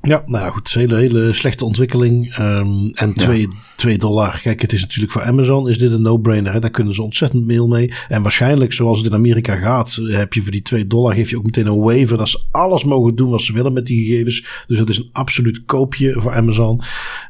[0.00, 0.70] Ja, nou ja, goed.
[0.70, 2.38] Hele, hele slechte ontwikkeling.
[2.38, 3.48] Um, en 2 ja.
[3.82, 4.40] Dollar.
[4.42, 6.60] Kijk, het is natuurlijk voor Amazon is dit een no-brainer.
[6.60, 7.92] Daar kunnen ze ontzettend veel mee.
[8.08, 11.36] En waarschijnlijk, zoals het in Amerika gaat, heb je voor die 2 dollar geef je
[11.36, 12.16] ook meteen een waiver.
[12.16, 14.64] Dat ze alles mogen doen wat ze willen met die gegevens.
[14.66, 16.80] Dus dat is een absoluut koopje voor Amazon.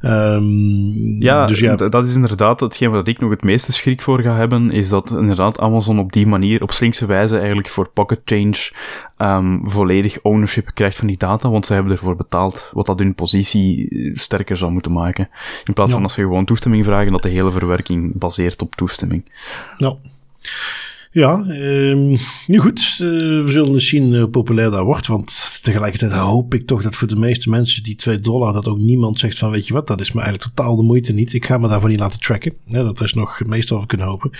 [0.03, 4.21] Um, ja, dus ja, dat is inderdaad hetgeen wat ik nog het meeste schrik voor
[4.21, 4.71] ga hebben.
[4.71, 8.71] Is dat inderdaad Amazon op die manier, op slinkse wijze eigenlijk voor pocket change
[9.19, 11.51] um, volledig ownership krijgt van die data.
[11.51, 15.29] Want ze hebben ervoor betaald wat dat hun positie sterker zou moeten maken.
[15.65, 19.25] In plaats van als ze gewoon toestemming vragen, dat de hele verwerking baseert op toestemming.
[19.77, 19.97] Ja.
[21.11, 22.99] Ja, um, nu goed.
[23.01, 25.07] Uh, we zullen eens zien hoe populair dat wordt.
[25.07, 28.79] Want tegelijkertijd hoop ik toch dat voor de meeste mensen die 2 dollar, dat ook
[28.79, 31.33] niemand zegt van weet je wat, dat is me eigenlijk totaal de moeite niet.
[31.33, 32.53] Ik ga me daarvoor niet laten tracken.
[32.67, 34.31] Dat is nog het meeste wat kunnen hopen.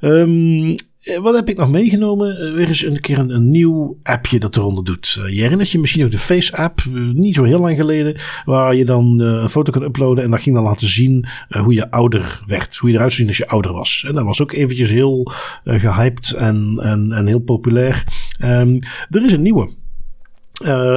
[0.00, 2.36] Um, eh, wat heb ik nog meegenomen?
[2.36, 5.16] Eh, weer eens een keer een, nieuw appje dat eronder doet.
[5.18, 8.74] Uh, je herinnert je misschien ook de Face app, niet zo heel lang geleden, waar
[8.74, 12.42] je dan een foto kan uploaden en dat ging dan laten zien hoe je ouder
[12.46, 12.76] werd.
[12.76, 14.04] Hoe je eruit ziet als je ouder was.
[14.06, 15.32] En dat was ook eventjes heel
[15.64, 18.04] gehyped en, en, en heel populair.
[18.44, 18.78] Um,
[19.10, 19.70] er is een nieuwe.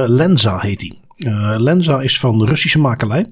[0.06, 0.98] Lenza heet die.
[1.56, 3.26] Lenza is van Russische makelij.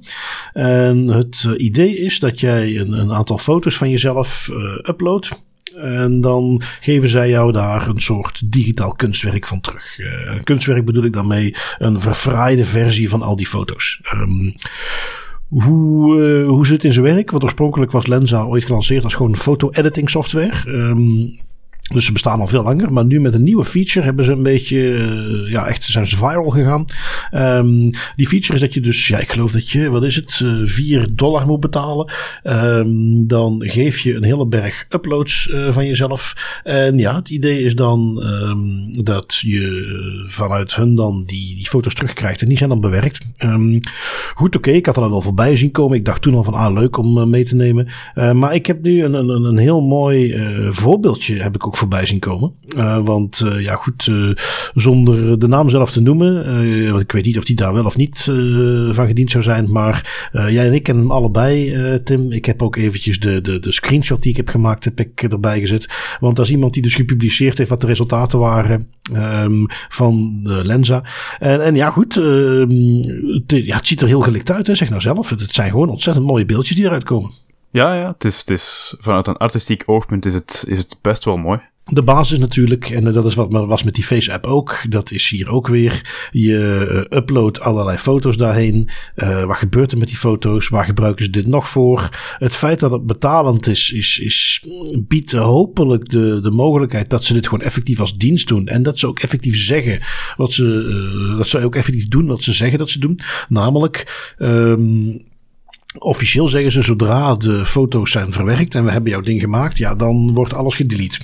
[0.53, 4.57] En het idee is dat jij een, een, aantal foto's van jezelf uh,
[4.89, 5.43] uploadt.
[5.77, 9.99] En dan geven zij jou daar een soort digitaal kunstwerk van terug.
[9.99, 14.01] Uh, kunstwerk bedoel ik daarmee een verfraaide versie van al die foto's.
[14.15, 14.55] Um,
[15.49, 17.31] hoe, uh, hoe zit het in zijn werk?
[17.31, 20.69] Want oorspronkelijk was Lenza ooit gelanceerd als gewoon foto-editing software.
[20.69, 21.39] Um,
[21.93, 22.93] dus ze bestaan al veel langer.
[22.93, 24.79] Maar nu met een nieuwe feature hebben ze een beetje.
[24.79, 26.85] Uh, ja, echt zijn ze viral gegaan.
[27.35, 29.07] Um, die feature is dat je dus.
[29.07, 29.89] Ja, ik geloof dat je.
[29.89, 30.41] Wat is het?
[30.45, 32.13] Uh, 4 dollar moet betalen.
[32.45, 36.33] Um, dan geef je een hele berg uploads uh, van jezelf.
[36.65, 38.23] En ja, het idee is dan.
[38.25, 42.43] Um, dat je vanuit hun dan die, foto's terugkrijgt.
[42.43, 43.21] En die zijn dan bewerkt.
[44.35, 44.71] goed, oké.
[44.71, 45.97] Ik had er al wel voorbij zien komen.
[45.97, 46.55] Ik dacht toen al van.
[46.55, 47.89] Ah, leuk om eh, mee te nemen.
[48.15, 51.43] maar ik heb nu een, een, een heel mooi voorbeeldje.
[51.43, 52.55] Heb ik ook voorbij zien komen.
[52.77, 54.35] Uh, want uh, ja, goed, uh,
[54.75, 56.91] zonder de naam zelf te noemen.
[56.91, 58.23] want ik weet niet of die daar wel of niet
[58.91, 59.73] van gediend zou zijn.
[59.73, 62.33] Maar jij en ik kennen hem allebei, Tim.
[62.33, 65.61] Ik heb ook eventjes de, de, de screenshot die ik heb gemaakt, heb ik erbij
[65.61, 66.17] gezet.
[66.21, 71.05] Want als iemand die dus gepubliceerd heeft wat de resultaten waren um, van de Lenza.
[71.39, 75.01] En, en ja, goed, het, ja, het ziet er heel gelikt uit, hè, zeg nou
[75.01, 75.31] zelf.
[75.31, 77.31] Het, het zijn gewoon ontzettend mooie beeldjes die eruit komen.
[77.73, 81.25] Ja, ja, het is, het is, vanuit een artistiek oogpunt is het, is het best
[81.25, 81.61] wel mooi.
[81.93, 85.51] De basis natuurlijk, en dat is wat was met die Face-app ook, dat is hier
[85.51, 86.29] ook weer.
[86.31, 88.89] Je uh, uploadt allerlei foto's daarheen.
[89.17, 90.69] Uh, wat gebeurt er met die foto's?
[90.69, 92.09] Waar gebruiken ze dit nog voor?
[92.39, 94.65] Het feit dat het betalend is, is, is
[95.09, 98.67] biedt hopelijk de, de mogelijkheid dat ze dit gewoon effectief als dienst doen.
[98.67, 100.01] En dat ze ook effectief zeggen
[100.37, 103.19] wat ze, dat ze ook effectief doen wat ze zeggen dat ze doen.
[103.49, 105.23] Namelijk, um,
[105.99, 109.95] Officieel zeggen ze zodra de foto's zijn verwerkt en we hebben jouw ding gemaakt, ja,
[109.95, 111.19] dan wordt alles gedelete.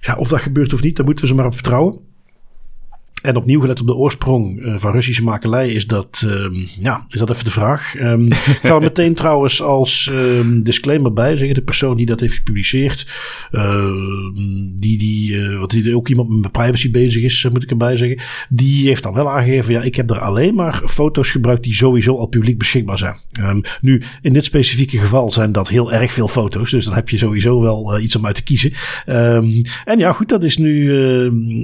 [0.00, 2.07] Ja, of dat gebeurt of niet, daar moeten we ze maar op vertrouwen.
[3.22, 7.18] En opnieuw gelet op de oorsprong uh, van Russische makelij is dat, um, ja, is
[7.18, 7.94] dat even de vraag.
[8.00, 12.34] Um, gaan we meteen trouwens als um, disclaimer bij zeggen, de persoon die dat heeft
[12.34, 13.06] gepubliceerd,
[13.52, 13.86] uh,
[14.70, 18.18] die, die, uh, wat die ook iemand met privacy bezig is, moet ik erbij zeggen,
[18.48, 22.16] die heeft dan wel aangegeven, ja, ik heb er alleen maar foto's gebruikt die sowieso
[22.16, 23.16] al publiek beschikbaar zijn.
[23.80, 27.18] nu, in dit specifieke geval zijn dat heel erg veel foto's, dus dan heb je
[27.18, 28.72] sowieso wel iets om uit te kiezen.
[29.84, 30.92] en ja, goed, dat is nu,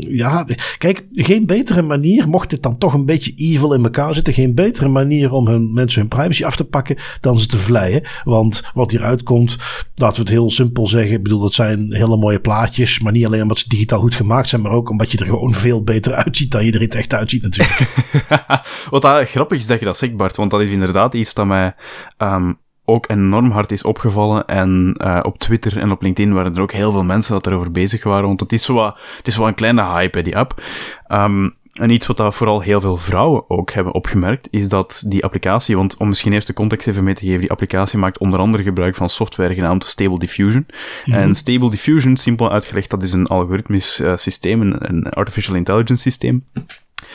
[0.09, 0.47] ja,
[0.79, 4.55] kijk, geen betere manier, mocht dit dan toch een beetje evil in elkaar zitten, geen
[4.55, 8.03] betere manier om hun, mensen hun privacy af te pakken dan ze te vleien.
[8.25, 9.57] Want wat hieruit komt,
[9.95, 13.27] laten we het heel simpel zeggen, ik bedoel, dat zijn hele mooie plaatjes, maar niet
[13.27, 16.13] alleen omdat ze digitaal goed gemaakt zijn, maar ook omdat je er gewoon veel beter
[16.15, 17.89] uitziet dan je er in het echt uitziet natuurlijk.
[18.91, 21.47] wat dat, grappig is dat je dat zegt, Bart, want dat is inderdaad iets dat
[21.47, 21.75] mij
[22.19, 24.47] um, ook enorm hard is opgevallen.
[24.47, 27.71] En uh, op Twitter en op LinkedIn waren er ook heel veel mensen dat erover
[27.71, 28.27] bezig waren.
[28.27, 30.63] Want het is wel, het is wel een kleine hype, die app.
[31.09, 35.25] Um, en iets wat dat vooral heel veel vrouwen ook hebben opgemerkt, is dat die
[35.25, 38.39] applicatie, want om misschien eerst de context even mee te geven, die applicatie maakt onder
[38.39, 40.67] andere gebruik van software genaamd Stable Diffusion.
[41.05, 45.57] Mm En Stable Diffusion, simpel uitgelegd, dat is een algoritmisch uh, systeem, een, een artificial
[45.57, 46.45] intelligence systeem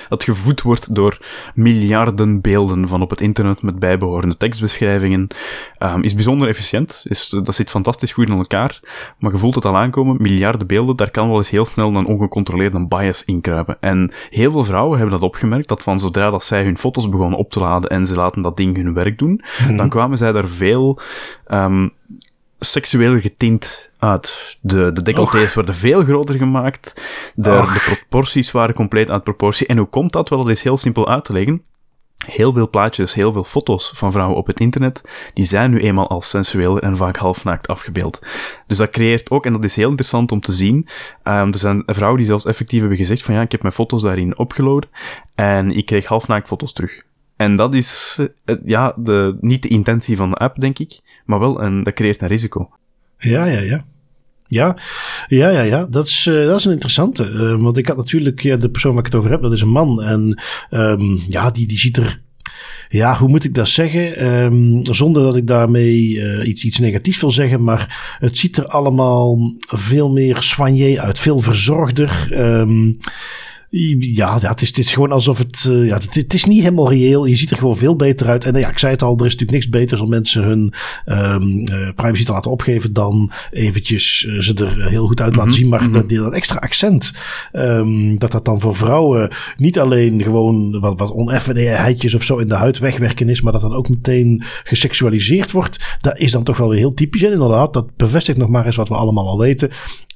[0.09, 1.17] dat gevoed wordt door
[1.53, 5.27] miljarden beelden van op het internet met bijbehorende tekstbeschrijvingen,
[5.79, 7.05] um, is bijzonder efficiënt.
[7.07, 8.79] Is, dat zit fantastisch goed in elkaar,
[9.17, 12.05] maar je voelt het al aankomen, miljarden beelden, daar kan wel eens heel snel een
[12.05, 13.77] ongecontroleerde bias in kruipen.
[13.79, 17.39] En heel veel vrouwen hebben dat opgemerkt, dat van zodra dat zij hun foto's begonnen
[17.39, 20.31] op te laden en ze laten dat ding hun werk doen, mm dan kwamen zij
[20.31, 20.99] daar veel
[21.47, 21.91] um,
[22.59, 24.57] seksueel getint uit.
[24.61, 27.01] De, de decolletés werden veel groter gemaakt.
[27.35, 29.67] De, de, proporties waren compleet uit proportie.
[29.67, 30.29] En hoe komt dat?
[30.29, 31.63] Wel, dat is heel simpel uit te leggen.
[32.25, 35.01] Heel veel plaatjes, heel veel foto's van vrouwen op het internet,
[35.33, 38.21] die zijn nu eenmaal als sensueel en vaak halfnaakt afgebeeld.
[38.67, 40.87] Dus dat creëert ook, en dat is heel interessant om te zien,
[41.23, 44.01] um, er zijn vrouwen die zelfs effectief hebben gezegd van ja, ik heb mijn foto's
[44.01, 44.87] daarin opgeload
[45.35, 47.03] en ik kreeg halfnaakt foto's terug.
[47.39, 51.39] En dat is uh, ja, de, niet de intentie van de app, denk ik, maar
[51.39, 52.69] wel, en dat creëert een risico.
[53.17, 53.85] Ja, ja, ja.
[54.47, 54.77] Ja,
[55.27, 55.85] ja, ja, ja.
[55.85, 57.29] Dat is, uh, dat is een interessante.
[57.29, 59.69] Uh, want ik had natuurlijk, de persoon waar ik het over heb, dat is een
[59.69, 60.03] man.
[60.03, 62.21] En um, ja, die, die ziet er
[62.89, 64.25] ja, hoe moet ik dat zeggen?
[64.25, 67.63] Um, zonder dat ik daarmee iets, iets negatiefs wil zeggen.
[67.63, 71.19] Maar het ziet er allemaal veel meer soigné uit.
[71.19, 72.27] Veel verzorgder.
[72.31, 72.97] Um,
[73.69, 76.61] ja, ja het, is, het is gewoon alsof het, uh, ja, het, het, is niet
[76.61, 77.25] helemaal reëel.
[77.25, 78.43] Je ziet er gewoon veel beter uit.
[78.43, 80.73] En uh, ja, ik zei het al, er is natuurlijk niks beters om mensen hun
[81.05, 85.59] um, uh, privacy te laten opgeven dan eventjes ze er heel goed uit laten -hmm.
[85.59, 85.69] zien.
[85.69, 86.07] Maar mm -hmm.
[86.07, 87.13] dat, dat, extra accent,
[87.53, 92.47] um, dat dat dan voor vrouwen niet alleen gewoon wat, wat oneffenheidjes of zo in
[92.47, 96.57] de huid wegwerken is, maar dat dan ook meteen geseksualiseerd wordt, dat is dan toch
[96.57, 97.23] wel weer heel typisch.
[97.23, 99.69] En inderdaad, dat bevestigt nog maar eens wat we allemaal al weten.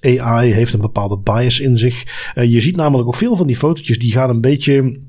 [0.04, 2.04] AI heeft een bepaalde bias in zich.
[2.34, 5.00] je ziet namelijk ook veel van die fotootjes die gaan een beetje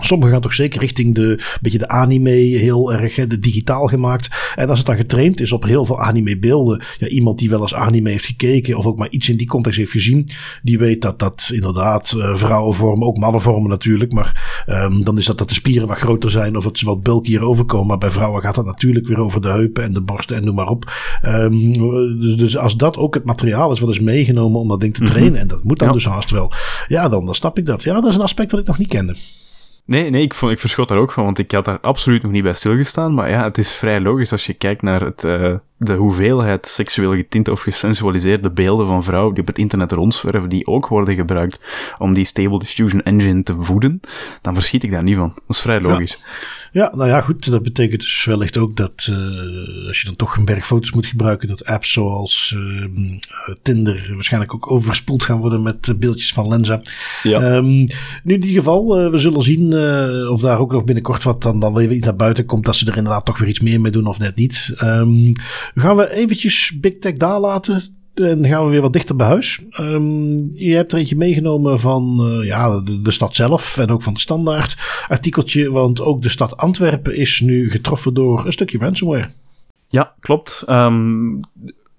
[0.00, 4.52] Sommige gaan toch zeker richting de, beetje de anime, heel erg de digitaal gemaakt.
[4.54, 6.82] En als het dan getraind is op heel veel anime beelden.
[6.98, 9.78] Ja, iemand die wel eens anime heeft gekeken of ook maar iets in die context
[9.78, 10.28] heeft gezien.
[10.62, 14.12] Die weet dat dat inderdaad uh, vrouwen vormen, ook mannen vormen natuurlijk.
[14.12, 17.02] Maar um, dan is dat dat de spieren wat groter zijn of dat ze wat
[17.02, 17.86] bulkier overkomen.
[17.86, 20.54] Maar bij vrouwen gaat dat natuurlijk weer over de heupen en de borsten en noem
[20.54, 20.92] maar op.
[21.24, 24.94] Um, dus, dus, als dat ook het materiaal is wat is meegenomen om dat ding
[24.94, 25.30] te trainen.
[25.30, 25.42] Mm -hmm.
[25.42, 25.94] En dat moet dan ja.
[25.94, 26.52] dus haast wel.
[26.88, 27.82] Ja, dan, dan snap ik dat.
[27.82, 29.16] Ja, dat is een aspect dat ik nog niet kende.
[29.90, 32.32] Nee, nee ik, vond, ik verschot daar ook van, want ik had daar absoluut nog
[32.32, 33.14] niet bij stilgestaan.
[33.14, 37.14] Maar ja, het is vrij logisch als je kijkt naar het, uh, de hoeveelheid seksueel
[37.14, 41.60] getinte of gesensualiseerde beelden van vrouwen die op het internet rondzwerven, die ook worden gebruikt
[41.98, 44.00] om die Stable Diffusion Engine te voeden,
[44.42, 45.28] dan verschiet ik daar niet van.
[45.28, 46.18] Dat is vrij logisch.
[46.22, 46.58] Ja.
[46.72, 47.50] Ja, nou ja, goed.
[47.50, 51.06] Dat betekent dus wellicht ook dat uh, als je dan toch een berg foto's moet
[51.06, 52.84] gebruiken, dat apps zoals uh,
[53.62, 56.80] Tinder waarschijnlijk ook overspoeld gaan worden met beeldjes van Lenza.
[57.22, 57.54] Ja.
[57.54, 57.64] Um,
[58.22, 59.74] nu in ieder geval, uh, we zullen zien
[60.28, 62.86] of daar ook nog binnenkort wat dan, dan weer iets naar buiten komt, dat ze
[62.86, 64.74] er inderdaad toch weer iets meer mee doen of net niet.
[64.82, 65.32] Um,
[65.74, 67.82] gaan we eventjes Big Tech daar laten.
[68.14, 69.60] En gaan we weer wat dichter bij huis.
[69.80, 74.14] Um, je hebt er eentje meegenomen van uh, ja, de, stad zelf en ook van
[74.14, 75.70] de standaard artikeltje.
[75.70, 79.30] Want ook de stad Antwerpen is nu getroffen door een stukje ransomware.
[79.88, 80.64] Ja, klopt.
[80.68, 81.40] Um,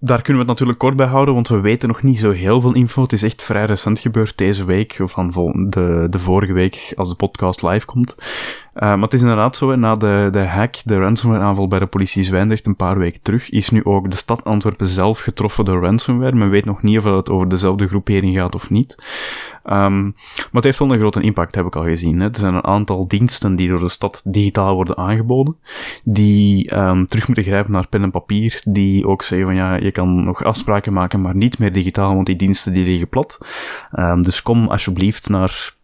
[0.03, 2.61] daar kunnen we het natuurlijk kort bij houden, want we weten nog niet zo heel
[2.61, 3.01] veel info.
[3.01, 5.29] Het is echt vrij recent gebeurd deze week, of van
[5.69, 8.15] de, de vorige week, als de podcast live komt.
[8.19, 11.85] Uh, maar het is inderdaad zo, na de, de hack, de ransomware aanval bij de
[11.85, 15.81] politie Zwijndrecht een paar weken terug, is nu ook de stad Antwerpen zelf getroffen door
[15.81, 16.35] ransomware.
[16.35, 18.95] Men weet nog niet of het over dezelfde groepering gaat of niet.
[19.65, 20.03] Um,
[20.35, 22.19] maar het heeft wel een grote impact, heb ik al gezien.
[22.19, 22.27] Hè.
[22.27, 25.55] Er zijn een aantal diensten die door de stad digitaal worden aangeboden,
[26.03, 29.91] die um, terug moeten grijpen naar pen en papier, die ook zeggen van ja, je
[29.91, 33.45] kan nog afspraken maken, maar niet meer digitaal, want die diensten die liggen plat.
[33.93, 35.79] Um, dus kom alsjeblieft naar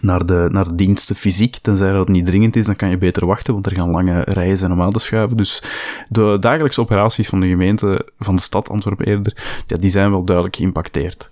[0.00, 1.56] naar de, naar de diensten fysiek.
[1.56, 4.56] Tenzij dat niet dringend is, dan kan je beter wachten, want er gaan lange rijen
[4.56, 5.36] zijn om aan te schuiven.
[5.36, 5.62] Dus
[6.08, 10.24] de dagelijkse operaties van de gemeente, van de stad Antwerpen eerder, ja, die zijn wel
[10.24, 11.30] duidelijk geïmpacteerd.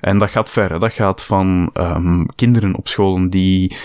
[0.00, 0.78] En dat gaat ver.
[0.78, 3.76] Dat gaat van um, kinderen op scholen die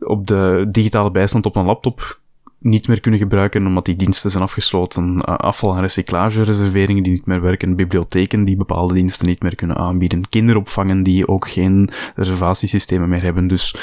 [0.00, 2.18] op de digitale bijstand op een laptop
[2.58, 5.20] niet meer kunnen gebruiken omdat die diensten zijn afgesloten.
[5.20, 9.76] Eh, afval- en recyclagereserveringen die niet meer werken, bibliotheken die bepaalde diensten niet meer kunnen
[9.76, 13.48] aanbieden, kinderopvangen die ook geen reservatiesystemen meer hebben.
[13.48, 13.74] Dus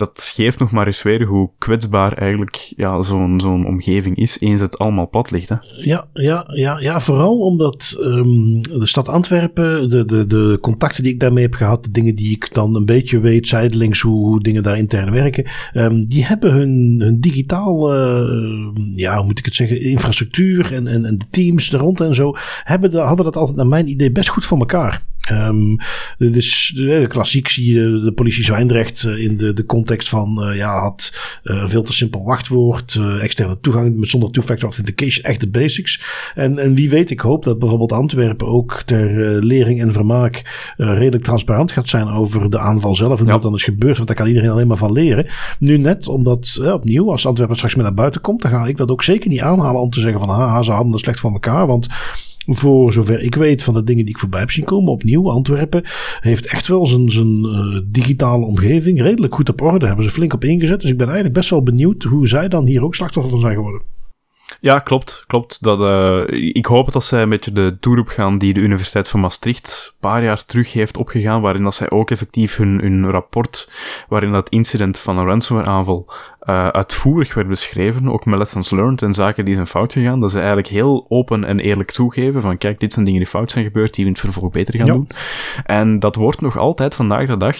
[0.00, 4.60] dat geeft nog maar eens weer hoe kwetsbaar eigenlijk ja, zo'n zo'n omgeving is, eens
[4.60, 5.48] het allemaal plat ligt.
[5.48, 5.54] Hè?
[5.76, 11.12] Ja, ja, ja, ja, vooral omdat um, de stad Antwerpen, de, de, de contacten die
[11.12, 14.42] ik daarmee heb gehad, de dingen die ik dan een beetje weet, zijdelings hoe, hoe
[14.42, 19.44] dingen daar intern werken, um, die hebben hun, hun digitaal, uh, ja, hoe moet ik
[19.44, 22.34] het zeggen, infrastructuur en, en, en de teams er rond en zo,
[22.64, 25.08] hebben de, hadden dat altijd naar mijn idee best goed voor elkaar.
[25.32, 25.76] Um,
[26.18, 26.74] dus
[27.08, 31.12] klassiek zie je de politie Zwijndrecht eh, in de, de context van uh, ja, had
[31.42, 36.02] een veel te simpel wachtwoord, externe toegang met zonder two-factor authentication, echt de basics.
[36.34, 39.10] En, en wie weet, ik hoop dat bijvoorbeeld Antwerpen ook ter
[39.44, 40.42] lering en vermaak
[40.76, 43.32] redelijk transparant gaat zijn over de aanval zelf en ja.
[43.32, 45.26] wat dan is gebeurd, want daar kan iedereen alleen maar van leren.
[45.58, 48.90] Nu net, omdat opnieuw, als Antwerpen straks meer naar buiten komt, dan ga ik dat
[48.90, 51.66] ook zeker niet aanhalen om te zeggen van haha, ze hadden het slecht van elkaar,
[51.66, 51.88] want
[52.54, 54.92] voor zover ik weet van de dingen die ik voorbij heb zien komen.
[54.92, 55.82] Opnieuw, Antwerpen
[56.20, 59.86] heeft echt wel zijn, zijn uh, digitale omgeving redelijk goed op orde.
[59.86, 60.80] Hebben ze flink op ingezet.
[60.80, 63.54] Dus ik ben eigenlijk best wel benieuwd hoe zij dan hier ook slachtoffer van zijn
[63.54, 63.82] geworden.
[64.60, 65.24] Ja, klopt.
[65.26, 65.62] klopt.
[65.62, 69.20] Dat, uh, ik hoop dat zij een beetje de toer gaan die de Universiteit van
[69.20, 73.70] Maastricht een paar jaar terug heeft opgegaan, waarin dat zij ook effectief hun, hun rapport,
[74.08, 76.06] waarin dat incident van een ransomware aanval
[76.42, 80.30] uh, uitvoerig werd beschreven, ook met lessons learned en zaken die zijn fout gegaan, dat
[80.30, 83.64] ze eigenlijk heel open en eerlijk toegeven van kijk, dit zijn dingen die fout zijn
[83.64, 84.92] gebeurd, die we in het vervolg beter gaan ja.
[84.92, 85.08] doen.
[85.64, 87.56] En dat wordt nog altijd vandaag de dag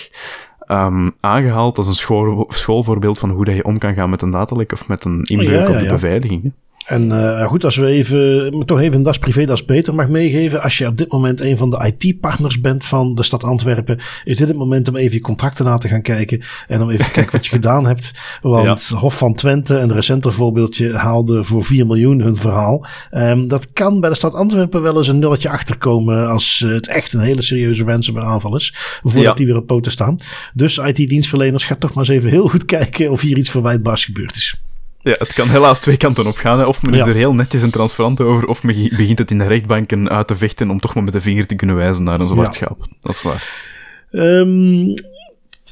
[0.66, 4.31] um, aangehaald als een school, schoolvoorbeeld van hoe dat je om kan gaan met een
[4.31, 6.53] datalek of met een inbreuk oh, ja, ja, op de beveiliging.
[6.86, 10.62] En uh, goed, als we even, toch even een das privé, das beter mag meegeven.
[10.62, 14.36] Als je op dit moment een van de IT-partners bent van de stad Antwerpen, is
[14.36, 16.42] dit het moment om even je contracten na te gaan kijken.
[16.68, 18.12] En om even te kijken wat je gedaan hebt.
[18.40, 18.96] Want ja.
[18.96, 22.86] Hof van Twente, een recenter voorbeeldje, haalde voor 4 miljoen hun verhaal.
[23.12, 27.12] Um, dat kan bij de stad Antwerpen wel eens een nulletje achterkomen als het echt
[27.12, 28.74] een hele serieuze ransomware aanval is.
[29.02, 29.32] Voordat ja.
[29.32, 30.18] die weer op poten staan.
[30.54, 34.36] Dus IT-dienstverleners, ga toch maar eens even heel goed kijken of hier iets verwijtbaars gebeurd
[34.36, 34.60] is.
[35.02, 36.58] Ja, het kan helaas twee kanten op gaan.
[36.58, 36.64] Hè.
[36.64, 37.06] Of men is ja.
[37.06, 40.36] er heel netjes en transparant over, of men begint het in de rechtbanken uit te
[40.36, 42.76] vechten om toch maar met de vinger te kunnen wijzen naar een zwart ja.
[43.00, 43.68] Dat is waar.
[44.10, 44.94] Um,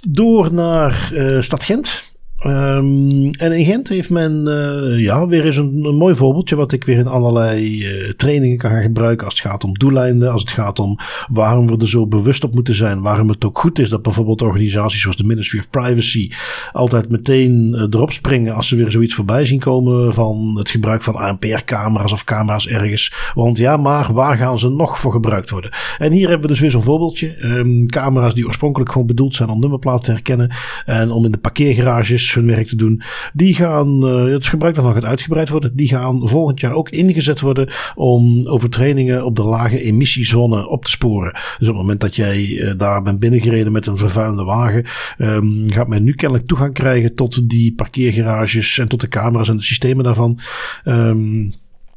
[0.08, 2.07] door naar uh, Stad Gent.
[2.46, 6.84] Um, en in Gent heeft men uh, ja, weer eens een, mooi voorbeeldje wat ik
[6.84, 10.50] weer in allerlei uh, trainingen kan gaan gebruiken als het gaat om doeleinden, als het
[10.50, 10.98] gaat om
[11.30, 14.42] waarom we er zo bewust op moeten zijn, waarom het ook goed is dat bijvoorbeeld
[14.42, 16.30] organisaties zoals de Ministry of Privacy
[16.72, 21.02] altijd meteen uh, erop springen als ze weer zoiets voorbij zien komen van het gebruik
[21.02, 23.14] van ANPR-camera's of camera's ergens.
[23.34, 25.70] Want ja, maar waar gaan ze nog voor gebruikt worden?
[25.98, 27.44] En hier hebben we dus weer zo'n voorbeeldje.
[27.44, 30.50] Um, camera's die oorspronkelijk gewoon bedoeld zijn om nummerplaten te herkennen
[30.84, 33.02] en om in de parkeergarages hun werk te doen.
[33.32, 35.76] Die gaan, uh, het gebruik daarvan gaat uitgebreid worden.
[35.76, 40.90] Die gaan volgend jaar ook ingezet worden om overtredingen op de lage emissiezone op te
[40.90, 41.32] sporen.
[41.32, 44.84] Dus op het moment dat jij uh, daar bent binnengereden met een vervuilende wagen,
[45.18, 49.56] um, gaat men nu kennelijk toegang krijgen tot die parkeergarages en tot de camera's en
[49.56, 50.38] de systemen daarvan.
[50.84, 51.54] Um,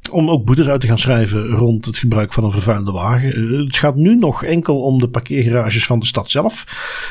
[0.10, 3.60] om ook boetes uit te gaan schrijven rond het gebruik van een vervuilende wagen.
[3.66, 6.66] Het gaat nu nog enkel om de parkeergarages van de stad zelf.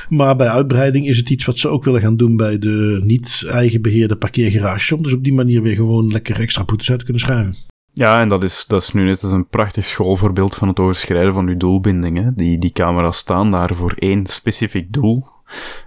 [0.08, 3.44] Maar bij uitbreiding is het iets wat ze ook willen gaan doen bij de niet
[3.48, 4.92] eigen beheerde parkeergarages.
[4.92, 7.56] Om dus op die manier weer gewoon lekker extra boetes uit te kunnen schrijven.
[7.92, 11.34] Ja, en dat is, dat is nu net als een prachtig schoolvoorbeeld van het overschrijden
[11.34, 12.32] van uw doelbindingen.
[12.36, 15.26] Die, die camera's staan daar voor één specifiek doel.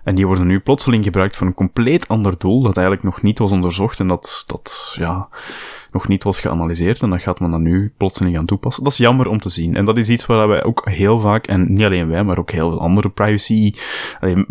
[0.04, 3.39] En die worden nu plotseling gebruikt voor een compleet ander doel, dat eigenlijk nog niet
[3.39, 4.00] was onderzocht.
[4.00, 5.28] En dat, dat ja,
[5.93, 8.84] nog niet was geanalyseerd en dat gaat men dan nu plotseling gaan toepassen.
[8.84, 9.75] Dat is jammer om te zien.
[9.75, 12.51] En dat is iets waar wij ook heel vaak, en niet alleen wij, maar ook
[12.51, 13.73] heel veel andere privacy,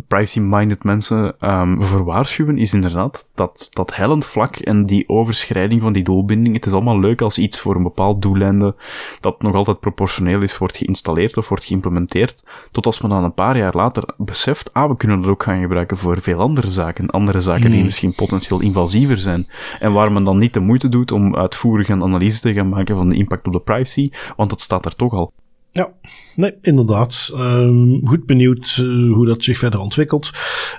[0.09, 5.92] privacy-minded mensen um, voor waarschuwen, is inderdaad dat, dat hellend vlak en die overschrijding van
[5.92, 6.55] die doelbinding.
[6.55, 8.74] Het is allemaal leuk als iets voor een bepaald doeleinde
[9.20, 13.34] dat nog altijd proportioneel is, wordt geïnstalleerd of wordt geïmplementeerd, tot als men dan een
[13.34, 17.11] paar jaar later beseft, ah, we kunnen dat ook gaan gebruiken voor veel andere zaken.
[17.11, 17.84] Andere zaken die hmm.
[17.84, 19.49] misschien potentieel invasiever zijn.
[19.78, 22.97] En waar men dan niet de moeite doet om uitvoerig een analyse te gaan maken
[22.97, 25.33] van de impact op de privacy, want dat staat er toch al.
[25.75, 25.93] Ja,
[26.37, 27.31] nee, inderdaad.
[27.35, 30.31] Um, goed benieuwd uh, hoe dat zich verder ontwikkelt.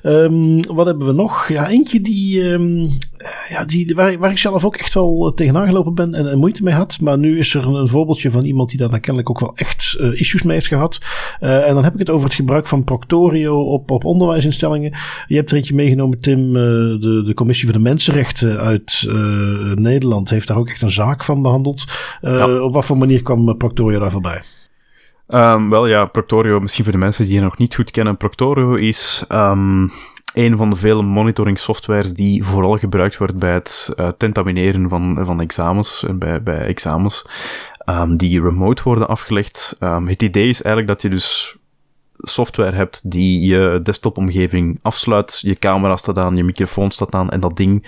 [0.04, 1.48] Um, wat hebben we nog?
[1.48, 2.89] Ja, eentje die, um,
[3.50, 6.38] ja, die waar, waar, ik zelf ook echt wel eh, tegenaan gelopen ben en, en,
[6.38, 7.00] moeite mee had.
[7.00, 9.56] Maar nu is er een, een voorbeeldje van iemand die daar dan kennelijk ook wel
[9.56, 11.00] echt uh, issues mee heeft gehad.
[11.41, 14.94] Uh, en dan heb ik het over het gebruik van Proctorio op, op onderwijsinstellingen.
[15.28, 16.54] Je hebt er eentje meegenomen, Tim.
[16.54, 19.06] de, de Commissie voor de Mensenrechten uit
[19.76, 21.86] Nederland heeft daar ook echt een zaak van behandeld.
[22.22, 22.62] Ja.
[22.62, 24.44] Op wat voor manier kwam Proctorio daar voorbij?
[25.28, 28.17] Um, wel ja, Proctorio, misschien voor de mensen die je nog niet goed kennen.
[28.17, 29.89] Proctorio is um,
[30.34, 35.19] een van de vele monitoring softwares die vooral gebruikt wordt bij het uh, tentamineren van,
[35.21, 37.26] van examens, en bij, bij examens
[37.86, 39.76] um, die remote worden afgelegd.
[39.80, 41.57] het idee is eigenlijk dat je dus
[42.17, 47.39] software hebt die je desktopomgeving afsluit, je camera staat aan, je microfoon staat aan en
[47.39, 47.88] dat ding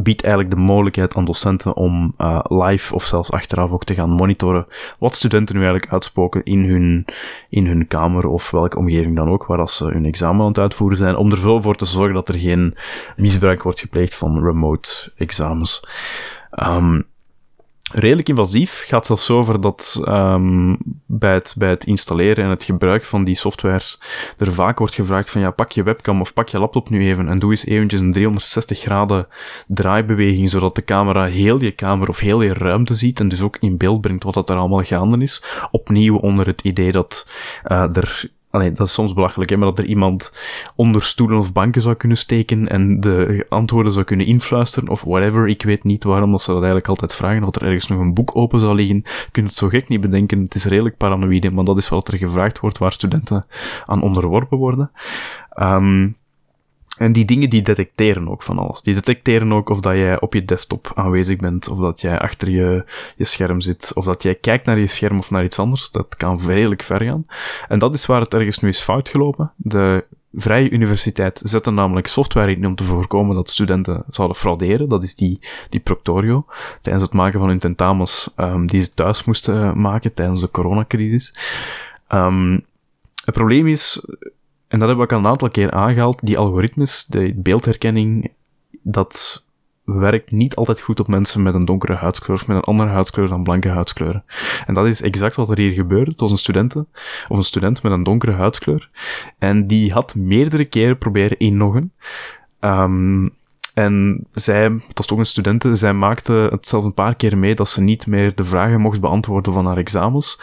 [0.00, 4.10] biedt eigenlijk de mogelijkheid aan docenten om uh, live of zelfs achteraf ook te gaan
[4.10, 4.66] monitoren
[4.98, 7.04] wat studenten nu eigenlijk uitspoken in hun,
[7.48, 10.58] in hun kamer of welke omgeving dan ook, waar als ze hun examen aan het
[10.58, 12.76] uitvoeren zijn, om er zo voor te zorgen dat er geen
[13.16, 15.88] misbruik wordt gepleegd van remote examens.
[16.62, 17.06] Um,
[17.92, 18.84] redelijk invasief.
[18.86, 23.34] Gaat zelfs over dat um, bij, het, bij het installeren en het gebruik van die
[23.34, 24.00] softwares
[24.38, 27.28] er vaak wordt gevraagd van ja, pak je webcam of pak je laptop nu even
[27.28, 29.26] en doe eens eventjes een 360 graden
[29.66, 33.56] draaibeweging, zodat de camera heel je kamer of heel je ruimte ziet en dus ook
[33.60, 35.42] in beeld brengt wat dat er allemaal gaande is.
[35.70, 37.28] Opnieuw onder het idee dat
[37.66, 40.32] uh, er Allee, dat is soms belachelijk, hè, maar dat er iemand
[40.74, 45.48] onder stoelen of banken zou kunnen steken en de antwoorden zou kunnen influisteren of whatever.
[45.48, 47.44] Ik weet niet waarom dat ze dat eigenlijk altijd vragen.
[47.44, 49.02] Of er ergens nog een boek open zou liggen.
[49.32, 50.40] Je het zo gek niet bedenken.
[50.40, 53.46] Het is redelijk paranoïde, maar dat is wat er gevraagd wordt waar studenten
[53.86, 54.90] aan onderworpen worden.
[55.60, 56.16] Um,
[56.96, 58.82] en die dingen die detecteren ook van alles.
[58.82, 62.50] Die detecteren ook of dat jij op je desktop aanwezig bent, of dat jij achter
[62.50, 62.84] je,
[63.16, 65.90] je scherm zit, of dat jij kijkt naar je scherm of naar iets anders.
[65.90, 67.26] Dat kan redelijk ver gaan.
[67.68, 69.52] En dat is waar het ergens nu is fout gelopen.
[69.56, 70.04] De
[70.38, 74.88] Vrije Universiteit zette namelijk software in om te voorkomen dat studenten zouden frauderen.
[74.88, 75.40] Dat is die,
[75.70, 76.46] die Proctorio.
[76.82, 81.34] Tijdens het maken van hun tentamens um, die ze thuis moesten maken tijdens de coronacrisis.
[82.12, 82.64] Um,
[83.24, 84.06] het probleem is,
[84.68, 88.32] en dat hebben we al een aantal keer aangehaald, die algoritmes, de beeldherkenning,
[88.82, 89.44] dat
[89.84, 93.28] werkt niet altijd goed op mensen met een donkere huidskleur of met een andere huidskleur
[93.28, 94.24] dan blanke huidskleuren.
[94.66, 96.10] En dat is exact wat er hier gebeurde.
[96.10, 96.76] Het was een student,
[97.28, 98.90] of een student met een donkere huidskleur.
[99.38, 101.92] En die had meerdere keren proberen inloggen.
[102.60, 103.34] Um,
[103.74, 107.54] en zij, dat was toch een student, zij maakte het zelfs een paar keer mee
[107.54, 110.40] dat ze niet meer de vragen mocht beantwoorden van haar examens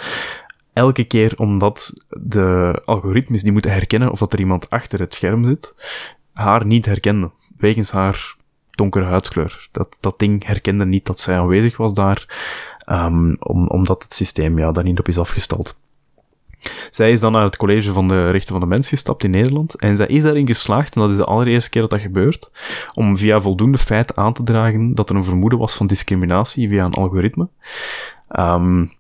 [0.73, 5.45] elke keer omdat de algoritmes die moeten herkennen of dat er iemand achter het scherm
[5.45, 5.75] zit,
[6.33, 7.31] haar niet herkenden.
[7.57, 8.35] Wegens haar
[8.69, 9.67] donkere huidskleur.
[9.71, 12.25] Dat, dat ding herkende niet dat zij aanwezig was daar,
[12.89, 15.77] um, om, omdat het systeem ja, daar niet op is afgesteld.
[16.89, 19.79] Zij is dan naar het college van de rechten van de mens gestapt in Nederland
[19.79, 22.51] en zij is daarin geslaagd, en dat is de allereerste keer dat dat gebeurt,
[22.93, 26.85] om via voldoende feiten aan te dragen dat er een vermoeden was van discriminatie via
[26.85, 27.47] een algoritme.
[28.39, 28.91] Um,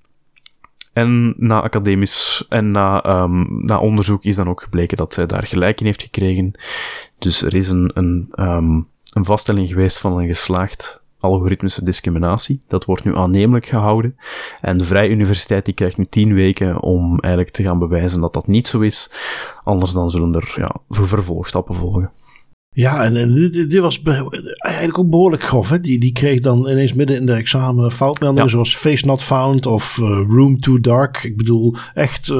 [0.93, 5.47] en na academisch en na, um, na onderzoek is dan ook gebleken dat zij daar
[5.47, 6.51] gelijk in heeft gekregen.
[7.17, 12.61] Dus er is een, een, um, een vaststelling geweest van een geslaagd algoritmische discriminatie.
[12.67, 14.17] Dat wordt nu aannemelijk gehouden.
[14.61, 18.33] En de Vrije Universiteit die krijgt nu tien weken om eigenlijk te gaan bewijzen dat
[18.33, 19.11] dat niet zo is.
[19.63, 22.11] Anders dan zullen er ja, vervolgstappen volgen.
[22.73, 24.01] Ja, en, en dit, dit, was
[24.57, 25.69] eigenlijk ook behoorlijk grof.
[25.69, 25.79] Hè?
[25.79, 29.97] Die, die kreeg dan ineeens midden in de examen foutmeldingen zoals face not found of
[30.01, 31.23] uh, room too dark.
[31.23, 32.37] Ik bedoel, echt uh,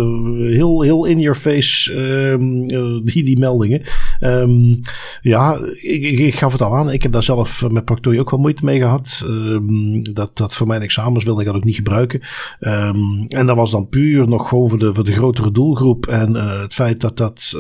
[0.50, 3.82] heel, heel in your face um, uh, die, die meldingen.
[4.22, 4.82] Um,
[5.22, 6.92] ja, ik, ik, gaf het al aan.
[6.92, 9.24] Ik heb daar zelf met Proctorio ook wel moeite mee gehad.
[9.26, 12.22] Um, dat, dat voor mijn examens wilde ik dat ook niet gebruiken.
[12.60, 16.08] en dat was dan puur nog gewoon voor de, voor de grotere doelgroep.
[16.08, 17.56] En het feit dat dat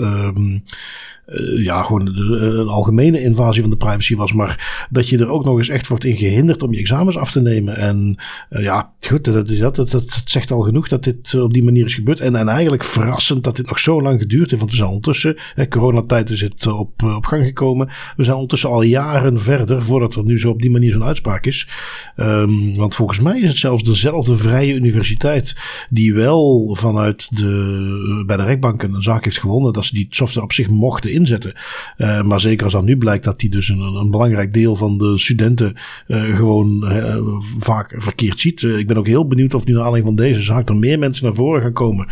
[1.56, 5.58] ja, gewoon een algemene invasie van de privacy was, maar dat je er ook nog
[5.58, 7.78] eens echt wordt in gehinderd om je examens af te nemen.
[7.78, 8.18] En
[8.50, 11.94] ja, goed, dat, dat, dat, dat, zegt al genoeg dat dit op die manier is
[11.94, 12.20] gebeurd.
[12.20, 15.38] En, en eigenlijk verrassend dat dit nog zo lang geduurd heeft, want we zijn ondertussen,
[15.56, 17.90] hè, coronatijd is het op, op gang gekomen.
[18.16, 21.46] We zijn ondertussen al jaren verder voordat er nu zo op die manier zo'n uitspraak
[21.46, 21.70] is.
[22.18, 25.56] Um, want volgens mij is het zelfs dezelfde vrije universiteit
[25.90, 30.46] die wel vanuit de, bij de rechtbanken een zaak heeft gewonnen dat ze die software
[30.46, 31.54] op zich mochten inzetten.
[31.98, 34.98] Uh, maar zeker als dan nu blijkt dat die dus een, een belangrijk deel van
[34.98, 35.74] de studenten
[36.08, 37.18] uh, gewoon uh,
[37.60, 38.64] vaak verkeerd ziet.
[38.64, 41.26] ik ben ook heel benieuwd of nu naar aanleiding van deze zaak er meer mensen
[41.26, 42.08] naar voren gaan komen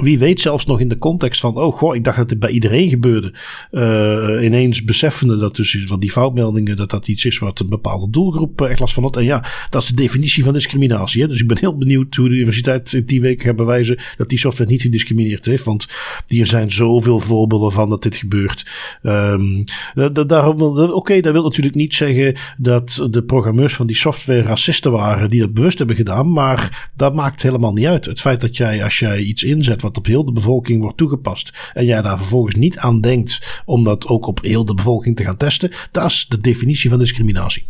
[0.00, 2.50] wie weet zelfs nog in de context van, oh goh, ik dacht dat het bij
[2.50, 3.34] iedereen gebeurde.
[3.70, 8.10] Uh, ineens beseffende dat dus van die foutmeldingen, dat dat iets is wat een bepaalde
[8.10, 9.16] doelgroep echt last van had.
[9.16, 11.22] En ja, dat is de definitie van discriminatie.
[11.22, 11.28] Hè?
[11.28, 14.38] Dus ik ben heel benieuwd hoe de universiteit in tien weken gaat bewijzen dat die
[14.38, 15.64] software niet gediscrimineerd heeft.
[15.64, 15.88] Want
[16.26, 18.66] hier zijn zoveel voorbeelden van dat dit gebeurt.
[19.02, 24.92] Um, Oké, okay, dat wil natuurlijk niet zeggen dat de programmeurs van die software racisten
[24.92, 26.32] waren die dat bewust hebben gedaan.
[26.32, 28.04] Maar dat maakt helemaal niet uit.
[28.04, 31.70] Het feit dat jij, als jij iets inzet wat op heel de bevolking wordt toegepast.
[31.74, 35.24] En jij daar vervolgens niet aan denkt om dat ook op heel de bevolking te
[35.24, 35.70] gaan testen.
[35.90, 37.66] Dat is de definitie van discriminatie.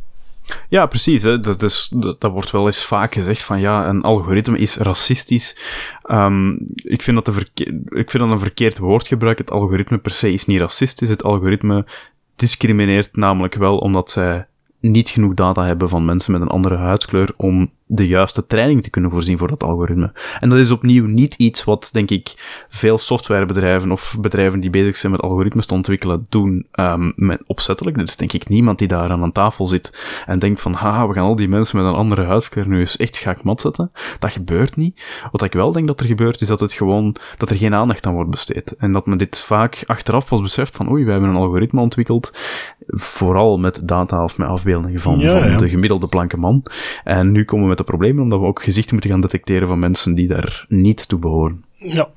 [0.69, 1.23] Ja, precies.
[1.23, 1.41] Hè.
[1.41, 5.57] Dat, is, dat, wordt wel eens vaak gezegd van ja, een algoritme is racistisch.
[6.11, 7.37] Um, ik, vind dat
[7.89, 9.39] ik vind dat een verkeerd woordgebruik.
[9.39, 11.09] Het algoritme per se is niet racistisch.
[11.09, 11.87] Het algoritme
[12.37, 14.47] discrimineert namelijk wel omdat zij
[14.81, 18.91] niet genoeg data hebben van mensen met een andere huidskleur om de juiste training te
[18.91, 20.13] kunnen voorzien voor dat algoritme.
[20.41, 22.35] En dat is opnieuw niet iets wat, denk ik,
[22.69, 27.97] veel softwarebedrijven of bedrijven die bezig zijn met algoritmes te ontwikkelen doen um, met, opzettelijk.
[27.97, 31.09] Er is denk ik niemand die daar aan een tafel zit en denkt van, haha,
[31.09, 33.91] we gaan al die mensen met een andere huidskleur nu eens echt schaakmat zetten.
[34.19, 35.01] Dat gebeurt niet.
[35.33, 38.07] Wat ik wel denk dat er gebeurt, is dat het gewoon, dat er geen aandacht
[38.07, 38.77] aan wordt besteed.
[38.79, 42.33] En dat men dit vaak achteraf pas beseft van, oei, we hebben een algoritme ontwikkeld,
[42.87, 46.63] vooral met data of met afbeeldingen van, van de gemiddelde blanke man.
[47.05, 50.15] En nu komen we de problemen, omdat we ook gezichten moeten gaan detecteren van mensen
[50.15, 51.65] die daar niet toe behoren.
[51.75, 52.09] Ja,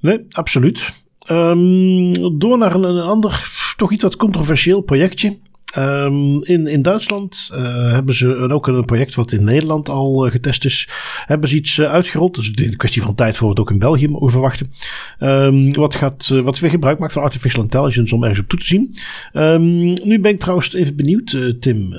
[0.00, 0.92] nee, absoluut.
[1.30, 5.38] Um, door naar een ander, toch iets wat controversieel projectje.
[5.76, 10.32] Um, in, in Duitsland uh, hebben ze ook een project wat in Nederland al uh,
[10.32, 10.88] getest is.
[11.26, 12.34] Hebben ze iets uh, uitgerold.
[12.34, 14.72] Dus een kwestie van tijd voor we het ook in België mogen verwachten.
[15.20, 18.66] Um, wat, gaat, wat weer gebruik maakt van artificial intelligence om ergens op toe te
[18.66, 18.96] zien.
[19.32, 21.90] Um, nu ben ik trouwens even benieuwd, Tim.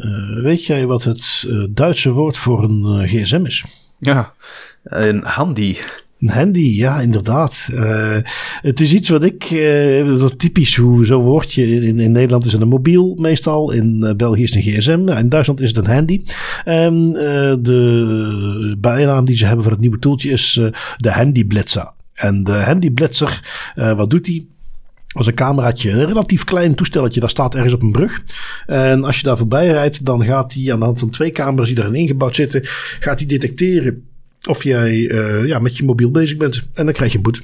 [0.43, 3.63] weet jij wat het Duitse woord voor een gsm is?
[3.99, 4.33] Ja,
[4.83, 5.77] een handy.
[6.19, 7.69] Een handy, ja, inderdaad.
[7.73, 8.17] Uh,
[8.61, 12.61] het is iets wat ik, uh, typisch hoe zo'n woordje in, in Nederland is het
[12.61, 15.93] een mobiel meestal, in uh, België is het een gsm, in Duitsland is het een
[15.93, 16.23] handy.
[16.63, 17.11] En
[17.61, 20.61] de bijnaam die ze hebben voor het nieuwe toeltje is
[20.97, 21.91] de Handy Blitzer.
[22.13, 23.41] En de Handy Blitzer,
[23.75, 24.45] wat doet hij?
[25.15, 28.23] als een cameraatje, een relatief klein toestelletje, dat staat ergens op een brug.
[28.65, 31.67] En als je daar voorbij rijdt, dan gaat hij aan de hand van twee camera's
[31.67, 32.61] die erin ingebouwd zitten,
[32.99, 34.08] gaat hij detecteren
[34.47, 36.67] of jij uh, ja, met je mobiel bezig bent.
[36.73, 37.41] En dan krijg je een boete.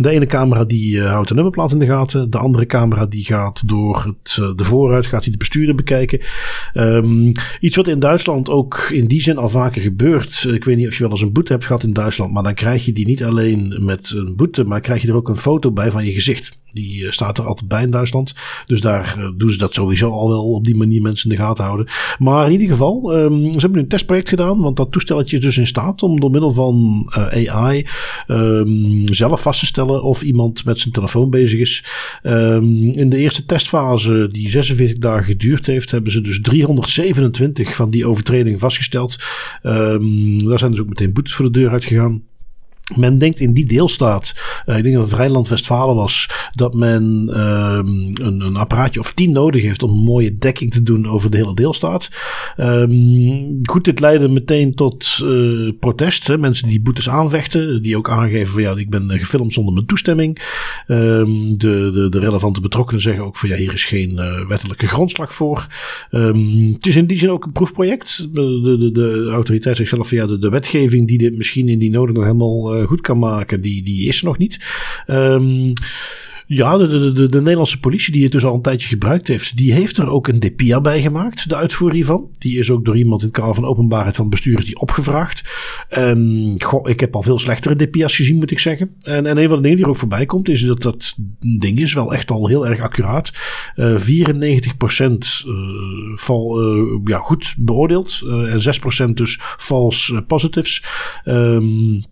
[0.00, 2.30] De ene camera die uh, houdt de nummerplaat in de gaten.
[2.30, 6.20] De andere camera die gaat door het, uh, de vooruit, gaat hij de bestuurder bekijken.
[6.74, 10.44] Um, iets wat in Duitsland ook in die zin al vaker gebeurt.
[10.52, 12.32] Ik weet niet of je wel eens een boete hebt gehad in Duitsland.
[12.32, 15.28] Maar dan krijg je die niet alleen met een boete, maar krijg je er ook
[15.28, 16.58] een foto bij van je gezicht.
[16.72, 18.34] Die uh, staat er altijd bij in Duitsland.
[18.66, 21.64] Dus daar doen ze dat sowieso al wel op die manier mensen in de gaten
[21.64, 21.86] houden.
[22.18, 24.60] Maar in ieder geval, um, ze hebben nu een testproject gedaan.
[24.60, 27.06] Want dat toestelletje is dus in staat om door middel van
[27.46, 27.86] AI
[28.28, 31.84] um, zelf vast te stellen of iemand met zijn telefoon bezig is.
[32.22, 37.90] Um, in de eerste testfase, die 46 dagen geduurd heeft, hebben ze dus 327 van
[37.90, 39.16] die overtredingen vastgesteld.
[39.62, 42.22] Daar zijn dus ook meteen boetes voor de deur uitgegaan.
[42.96, 44.34] Men denkt in die deelstaat,
[44.66, 47.02] uh, ik denk dat het Rijnland-Westfalen was, dat men
[47.40, 51.30] um, een, een, apparaatje of tien nodig heeft om een mooie dekking te doen over
[51.30, 52.10] de hele deelstaat.
[52.56, 56.36] Um, goed, dit leidde meteen tot uh, protest.
[56.36, 60.38] Mensen die boetes aanvechten, die ook aangeven van ja, ik ben gefilmd zonder mijn toestemming.
[60.86, 65.34] Um, de, de, de, relevante betrokkenen zeggen ook van ja, hier is geen wettelijke grondslag
[65.34, 65.66] voor.
[66.10, 68.28] het is in die zin ook een proefproject.
[68.34, 71.78] De, de, de autoriteit zegt zelf van ja, de, de wetgeving die dit misschien in
[71.78, 74.58] die noden nog helemaal goed kan maken, die, die is er nog niet.
[75.06, 75.72] Um,
[76.54, 79.56] ja, de, de, de, de, Nederlandse politie, die het dus al een tijdje gebruikt heeft,
[79.56, 82.28] die heeft er ook een DPIA bij gemaakt, de uitvoering hiervan.
[82.38, 85.42] Die is ook door iemand in het kader van openbaarheid van bestuurders die opgevraagd.
[86.84, 88.90] Ik heb al veel slechtere DPIA's gezien, moet ik zeggen.
[89.00, 91.14] En, en een van de dingen die er ook voorbij komt, is dat dat
[91.58, 93.32] ding is wel echt al heel erg accuraat.
[93.76, 95.54] Uh, 94% uh,
[96.14, 96.60] val,
[97.04, 98.60] ja, goed beoordeeld en
[99.10, 100.84] 6% dus false positives.
[101.24, 102.02] Um,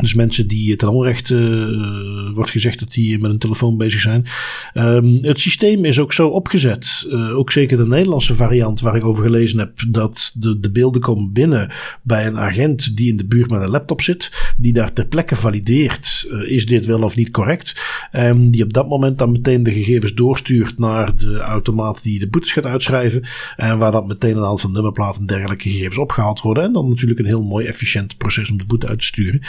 [0.00, 4.26] Dus mensen die ten onrechte uh, wordt gezegd dat die met een telefoon bezig zijn.
[4.74, 7.06] Um, het systeem is ook zo opgezet.
[7.08, 9.72] Uh, ook zeker de Nederlandse variant waar ik over gelezen heb.
[9.88, 11.70] Dat de, de beelden komen binnen
[12.02, 14.52] bij een agent die in de buurt met een laptop zit.
[14.56, 16.26] Die daar ter plekke valideert.
[16.30, 17.74] Uh, is dit wel of niet correct?
[18.12, 22.28] Um, die op dat moment dan meteen de gegevens doorstuurt naar de automaat die de
[22.28, 23.22] boetes gaat uitschrijven.
[23.56, 26.64] En waar dat meteen een aantal nummerplaten en dergelijke gegevens opgehaald worden.
[26.64, 29.40] En dan natuurlijk een heel mooi efficiënt proces om de boete uit te sturen.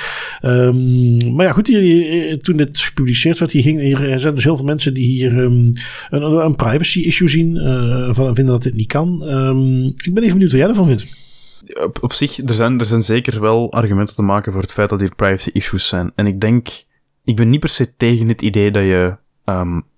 [0.42, 4.56] Um, maar ja, goed, hier, toen dit gepubliceerd werd, hier, ging, hier zijn dus heel
[4.56, 5.74] veel mensen die hier um,
[6.10, 7.56] een, een, privacy issue zien.
[7.56, 9.22] Uh, van, vinden dat dit niet kan.
[9.34, 11.08] Um, ik ben even benieuwd wat jij ervan vindt.
[11.84, 14.90] Op, op zich, er zijn, er zijn zeker wel argumenten te maken voor het feit
[14.90, 16.12] dat hier privacy issues zijn.
[16.16, 16.68] En ik denk,
[17.24, 19.16] ik ben niet per se tegen het idee dat je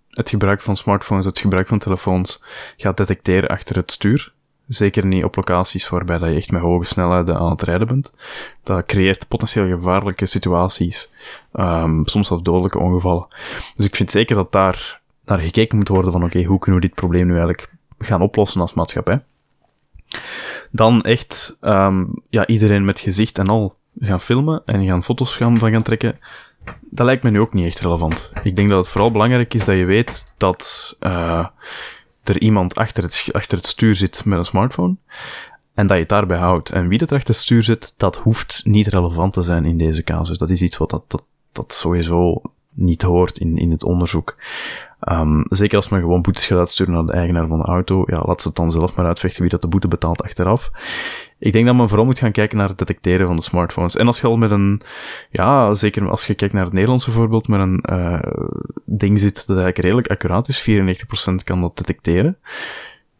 [0.09, 2.43] het gebruik van smartphones, het gebruik van telefoons
[2.77, 4.33] gaat detecteren achter het stuur.
[4.73, 8.13] Zeker niet op locaties waarbij dat je echt met hoge snelheden aan het rijden bent.
[8.63, 11.11] Dat creëert potentieel gevaarlijke situaties.
[11.53, 13.27] Um, soms zelfs dodelijke ongevallen.
[13.75, 16.87] Dus ik vind zeker dat daar naar gekeken moet worden van oké, hoe kunnen we
[16.87, 17.69] dit probleem nu eigenlijk
[17.99, 19.23] gaan oplossen als maatschappij?
[20.69, 25.59] Dan echt um, ja, iedereen met gezicht en al gaan filmen en gaan foto's gaan,
[25.59, 26.19] van gaan trekken.
[26.79, 28.31] Dat lijkt me nu ook niet echt relevant.
[28.43, 31.45] Ik denk dat het vooral belangrijk is dat je weet dat uh,
[32.23, 34.95] er iemand achter het, achter het stuur zit met een smartphone.
[35.73, 36.69] En dat je het daarbij houdt.
[36.69, 40.03] En wie dat achter het stuur zit, dat hoeft niet relevant te zijn in deze
[40.03, 40.37] casus.
[40.37, 42.41] Dat is iets wat dat, dat, dat sowieso
[42.73, 44.35] niet hoort in, in het onderzoek.
[45.09, 48.21] Um, zeker als men gewoon boetes gaat uitsturen naar de eigenaar van de auto, ja,
[48.25, 50.71] laat ze het dan zelf maar uitvechten wie dat de boete betaalt achteraf.
[51.41, 53.95] Ik denk dat men vooral moet gaan kijken naar het detecteren van de smartphones.
[53.95, 54.81] En als je al met een,
[55.29, 58.19] ja, zeker als je kijkt naar het Nederlandse voorbeeld, met een uh,
[58.85, 62.37] ding zit dat eigenlijk redelijk accuraat is, 94% kan dat detecteren,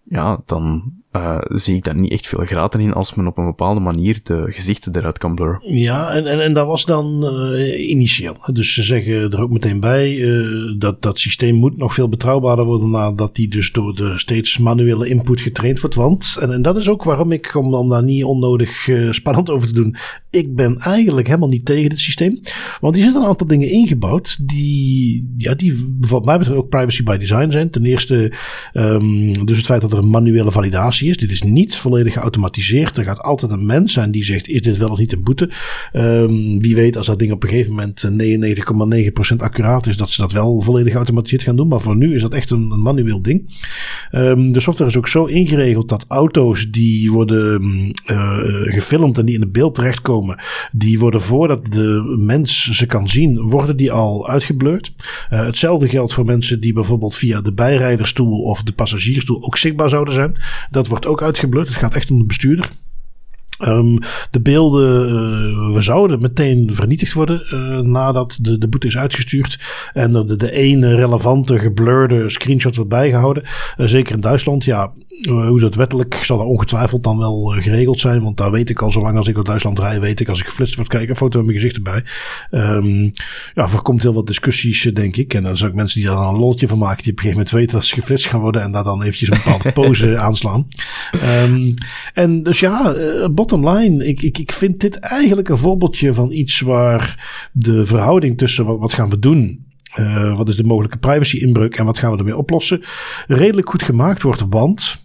[0.03, 3.45] ja, dan uh, zie ik daar niet echt veel graten in als men op een
[3.45, 5.59] bepaalde manier de gezichten eruit kan blurren.
[5.64, 8.38] Ja, en, en, en dat was dan uh, initieel.
[8.53, 12.66] Dus ze zeggen er ook meteen bij uh, dat dat systeem moet nog veel betrouwbaarder
[12.66, 15.95] worden nadat die dus door de steeds manuele input getraind wordt.
[15.95, 19.68] Want, en, en dat is ook waarom ik, om, om daar niet onnodig spannend over
[19.68, 19.95] te doen,
[20.30, 22.39] ik ben eigenlijk helemaal niet tegen het systeem.
[22.82, 27.03] Want die zitten een aantal dingen ingebouwd die, ja, die wat mij betreft ook privacy
[27.03, 27.70] by design zijn.
[27.70, 28.34] Ten eerste,
[28.74, 32.97] um, dus het feit dat er een manuele validatie Dit is niet volledig geautomatiseerd.
[32.97, 35.49] Er gaat altijd een mens zijn die zegt: is dit wel of niet een boete?
[35.93, 38.12] Um, wie weet, als dat ding op een gegeven moment
[39.34, 41.68] 99,9% accuraat is, dat ze dat wel volledig geautomatiseerd gaan doen.
[41.68, 43.60] Maar voor nu is dat echt een, een manueel ding.
[44.12, 47.64] Um, de software is ook zo ingeregeld dat auto's die worden
[48.12, 50.39] uh, gefilmd en die in het beeld terechtkomen,
[50.72, 54.91] die worden voordat de mens ze kan zien, worden die al uitgeblurred.
[55.32, 59.89] Uh, hetzelfde geldt voor mensen die bijvoorbeeld via de bijrijderstoel of de passagiersstoel ook zichtbaar
[59.89, 60.36] zouden zijn.
[60.70, 61.67] Dat wordt ook uitgeblurred.
[61.67, 62.69] Het gaat echt om de bestuurder.
[63.63, 63.99] Um,
[64.31, 69.59] de beelden uh, we zouden meteen vernietigd worden uh, nadat de, de boete is uitgestuurd.
[69.93, 73.43] En de, de ene relevante geblurde screenshot wordt bijgehouden.
[73.43, 74.63] Uh, zeker in Duitsland.
[74.63, 74.91] Ja,
[75.28, 78.24] hoe dat wettelijk zal dat ongetwijfeld dan wel geregeld zijn.
[78.24, 80.45] Want daar weet ik al, zolang als ik uit Duitsland rij, weet ik als ik
[80.45, 82.03] geflitst word, kijk een foto met mijn gezicht erbij.
[82.51, 83.14] Um,
[83.53, 85.34] ja, voorkomt heel wat discussies, denk ik.
[85.34, 87.24] En dan zijn ook mensen die daar dan een loltje van maken, die op een
[87.24, 90.18] gegeven moment weten dat ze geflitst gaan worden en daar dan eventjes een bepaalde pose
[90.18, 90.68] aanslaan.
[91.43, 91.74] Um,
[92.14, 96.32] en dus ja, bot bottom line, ik, ik, ik vind dit eigenlijk een voorbeeldje van
[96.32, 100.97] iets waar de verhouding tussen wat, wat gaan we doen uh, wat is de mogelijke
[100.97, 102.82] privacy-inbreuk en wat gaan we ermee oplossen?
[103.28, 105.01] Redelijk goed gemaakt wordt, want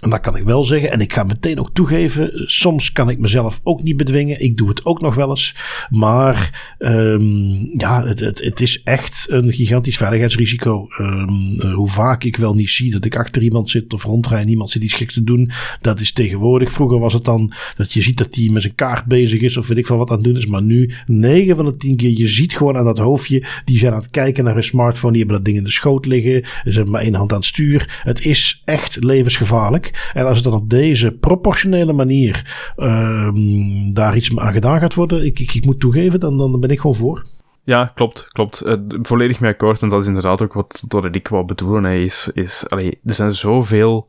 [0.00, 0.90] en dat kan ik wel zeggen.
[0.90, 2.30] En ik ga meteen ook toegeven.
[2.44, 4.42] Soms kan ik mezelf ook niet bedwingen.
[4.42, 5.56] Ik doe het ook nog wel eens.
[5.90, 10.86] Maar um, ja, het, het, is echt een gigantisch veiligheidsrisico.
[11.00, 14.48] Um, hoe vaak ik wel niet zie dat ik achter iemand zit of rondrij en
[14.48, 15.50] iemand zit iets geks te doen.
[15.80, 16.72] Dat is tegenwoordig.
[16.72, 19.66] Vroeger was het dan dat je ziet dat hij met zijn kaart bezig is of
[19.66, 20.46] weet ik van wat aan het doen is.
[20.46, 23.44] Maar nu, 9 van de 10 keer, je ziet gewoon aan dat hoofdje.
[23.64, 25.12] Die zijn aan het kijken naar hun smartphone.
[25.12, 26.44] Die hebben dat ding in de schoot liggen.
[26.64, 28.00] Ze hebben maar één hand aan het stuur.
[28.04, 29.89] Het is echt levensgevaarlijk.
[30.12, 35.24] En als het dan op deze proportionele manier um, daar iets aan gedaan gaat worden,
[35.24, 37.26] ik, ik, ik moet toegeven, dan, dan ben ik gewoon voor.
[37.64, 38.62] Ja, klopt, klopt.
[38.66, 39.82] Uh, volledig mee akkoord.
[39.82, 42.02] En dat is inderdaad ook wat, wat ik wou bedoelen.
[42.02, 44.08] Is, is, er zijn zoveel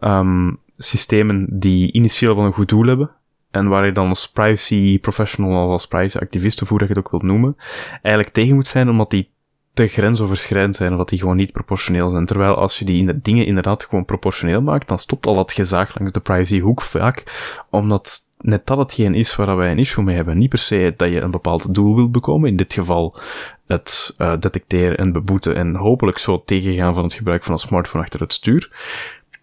[0.00, 3.10] um, systemen die initieel wel een goed doel hebben.
[3.50, 6.98] En waar je dan als privacy professional of als privacy activist, of hoe je het
[6.98, 7.56] ook wilt noemen,
[8.02, 9.30] eigenlijk tegen moet zijn, omdat die
[9.72, 12.26] te grensoverschrijdend zijn, of dat die gewoon niet proportioneel zijn.
[12.26, 16.12] Terwijl als je die dingen inderdaad gewoon proportioneel maakt, dan stopt al dat gezaag langs
[16.12, 17.24] de privacyhoek vaak,
[17.70, 20.38] omdat net dat hetgeen is waar wij een issue mee hebben.
[20.38, 23.18] Niet per se dat je een bepaald doel wilt bekomen, in dit geval
[23.66, 28.04] het uh, detecteren en beboeten en hopelijk zo tegengaan van het gebruik van een smartphone
[28.04, 28.70] achter het stuur,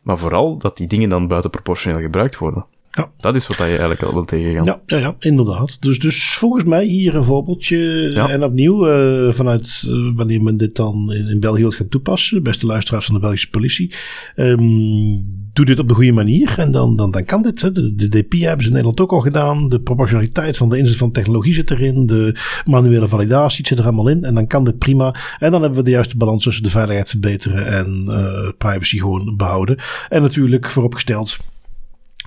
[0.04, 2.66] maar vooral dat die dingen dan buitenproportioneel gebruikt worden.
[2.98, 3.12] Ja.
[3.18, 4.64] Dat is wat je eigenlijk al wil tegengaan.
[4.64, 5.78] Ja, ja, ja inderdaad.
[5.82, 8.12] Dus, dus volgens mij hier een voorbeeldje.
[8.30, 12.44] En opnieuw, uh, vanuit uh, wanneer men dit dan in, in, België wilt gaan toepassen,
[12.44, 13.96] beste luisteraars van de Belgische politie,
[14.36, 17.62] um, doe dit op de goede manier en dan, dan, dan kan dit.
[17.62, 17.72] Hè.
[17.72, 19.68] De, de DP hebben ze in Nederland ook al gedaan.
[19.68, 22.06] De proportionaliteit van de inzet van technologie zit erin.
[22.06, 22.36] De
[22.66, 24.24] manuele validatie zit er allemaal in.
[24.24, 25.16] En dan kan dit prima.
[25.40, 29.36] En dan hebben we de juiste balans tussen de veiligheid verbeteren en uh, privacy gewoon
[29.38, 29.78] behouden.
[30.10, 31.38] En natuurlijk vooropgesteld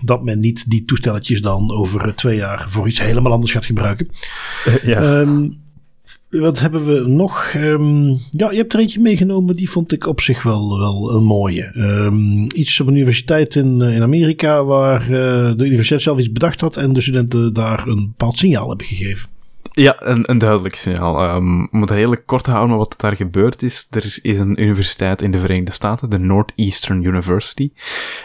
[0.03, 4.09] dat men niet die toestelletjes dan over twee jaar voor iets helemaal anders gaat gebruiken.
[4.84, 5.20] Ja.
[5.20, 5.59] Um,
[6.30, 7.53] wat hebben we nog?
[7.57, 9.57] Um, ja, je hebt er eentje meegenomen.
[9.57, 11.72] Die vond ik op zich wel, wel een mooie.
[11.76, 15.09] Um, iets op een universiteit in, eh, in Amerika waar uh,
[15.57, 19.28] de universiteit zelf iets bedacht had en de studenten daar een bepaald signaal hebben gegeven.
[19.72, 21.34] Ja, een, een duidelijk signaal.
[21.34, 23.86] Um, om het heel kort te houden wat daar gebeurd is.
[23.90, 27.72] Er is een universiteit in de Verenigde Staten, de Northeastern University.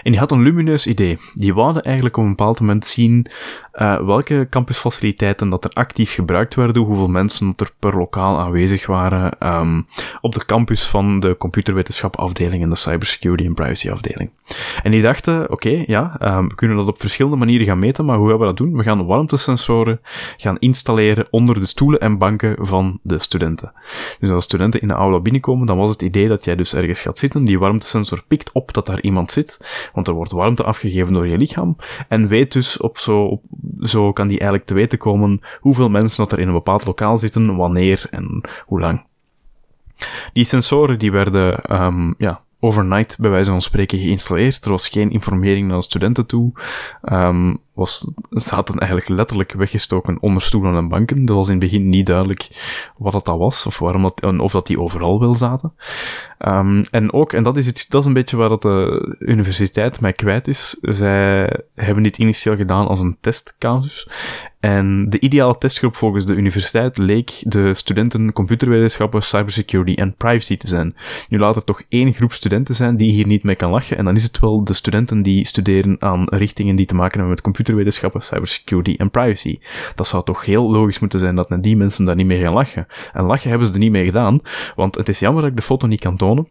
[0.03, 1.17] En die had een lumineus idee.
[1.33, 3.27] Die wilde eigenlijk op een bepaald moment zien
[3.75, 9.47] uh, welke campusfaciliteiten dat er actief gebruikt werden, hoeveel mensen er per lokaal aanwezig waren
[9.47, 9.87] um,
[10.21, 14.29] op de campus van de computerwetenschapafdeling en de cybersecurity en privacy afdeling.
[14.83, 18.17] En die dachten, oké, ja, um, we kunnen dat op verschillende manieren gaan meten, maar
[18.17, 18.77] hoe gaan we dat doen?
[18.77, 20.01] We gaan warmtesensoren
[20.37, 23.71] gaan installeren onder de stoelen en banken van de studenten.
[24.19, 27.01] Dus als studenten in de aula binnenkomen, dan was het idee dat jij dus ergens
[27.01, 31.13] gaat zitten, die warmtesensor pikt op dat daar iemand zit, want er wordt warmte afgegeven
[31.13, 31.75] door je lichaam,
[32.07, 33.43] en weet dus op zo, op,
[33.79, 37.17] zo kan die eigenlijk te weten komen hoeveel mensen dat er in een bepaald lokaal
[37.17, 39.03] zitten, wanneer en hoe lang.
[40.33, 44.65] Die sensoren die werden um, ja, overnight bij wijze van spreken geïnstalleerd.
[44.65, 46.51] Er was geen informering naar de studenten toe.
[47.03, 51.25] Um, was, zaten eigenlijk letterlijk weggestoken onder stoelen en banken.
[51.25, 52.49] Dat was in het begin niet duidelijk
[52.97, 55.73] wat dat, was, of waarom dat, of dat die overal wel zaten.
[56.39, 60.01] Um, en ook, en dat is, iets, dat is een beetje waar dat de universiteit
[60.01, 60.77] mij kwijt is.
[60.81, 64.09] Zij hebben dit initieel gedaan als een testcasus.
[64.65, 70.67] En de ideale testgroep volgens de universiteit leek de studenten computerwetenschappen, cybersecurity en privacy te
[70.67, 70.95] zijn.
[71.29, 73.97] Nu laat er toch één groep studenten zijn die hier niet mee kan lachen.
[73.97, 77.29] En dan is het wel de studenten die studeren aan richtingen die te maken hebben
[77.29, 79.59] met computerwetenschappen, cybersecurity en privacy.
[79.95, 82.87] Dat zou toch heel logisch moeten zijn dat die mensen daar niet mee gaan lachen.
[83.13, 84.39] En lachen hebben ze er niet mee gedaan,
[84.75, 86.47] want het is jammer dat ik de foto niet kan tonen.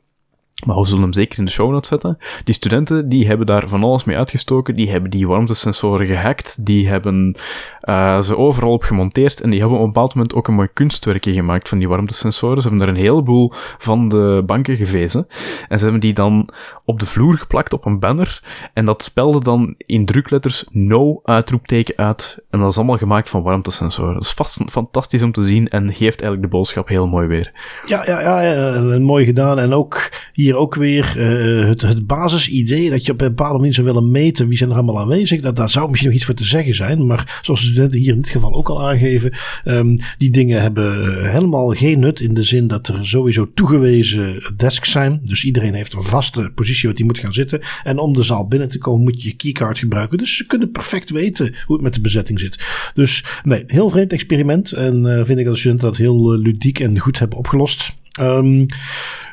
[0.67, 2.19] Maar we zullen hem zeker in de show notes zetten.
[2.45, 4.75] Die studenten, die hebben daar van alles mee uitgestoken.
[4.75, 6.67] Die hebben die warmtesensoren gehackt.
[6.67, 7.37] Die hebben
[7.83, 9.41] uh, ze overal op gemonteerd.
[9.41, 12.63] En die hebben op een bepaald moment ook een mooi kunstwerkje gemaakt van die warmtesensoren.
[12.63, 15.27] Ze hebben er een heleboel van de banken gevezen.
[15.69, 16.49] En ze hebben die dan
[16.85, 18.43] op de vloer geplakt op een banner.
[18.73, 22.39] En dat spelde dan in drukletters no uitroepteken uit.
[22.51, 24.15] En dat is allemaal gemaakt van warmtesensoren.
[24.15, 27.53] Dat is vast fantastisch om te zien en geeft eigenlijk de boodschap heel mooi weer.
[27.85, 29.59] Ja, ja, ja, ja mooi gedaan.
[29.59, 33.75] En ook hier ook weer uh, het, het basisidee dat je op een bepaalde manier
[33.75, 35.41] zou willen meten wie zijn er allemaal aanwezig.
[35.41, 37.07] Dat, daar zou misschien nog iets voor te zeggen zijn.
[37.07, 39.33] Maar zoals de studenten hier in dit geval ook al aangeven,
[39.65, 44.53] um, die dingen hebben eh, helemaal geen nut in de zin dat er sowieso toegewezen
[44.57, 45.21] desks zijn.
[45.25, 47.61] Dus iedereen heeft een vaste positie wat hij moet gaan zitten.
[47.83, 50.19] En om de zaal binnen te komen moet je je keycard gebruiken.
[50.19, 52.91] Dus ze kunnen perfect weten hoe het met de bezetting zit.
[52.95, 54.73] Dus nee, heel vreemd experiment.
[54.73, 57.95] En uh, vind ik dat de studenten dat heel ludiek en goed hebben opgelost.
[58.21, 58.67] Um,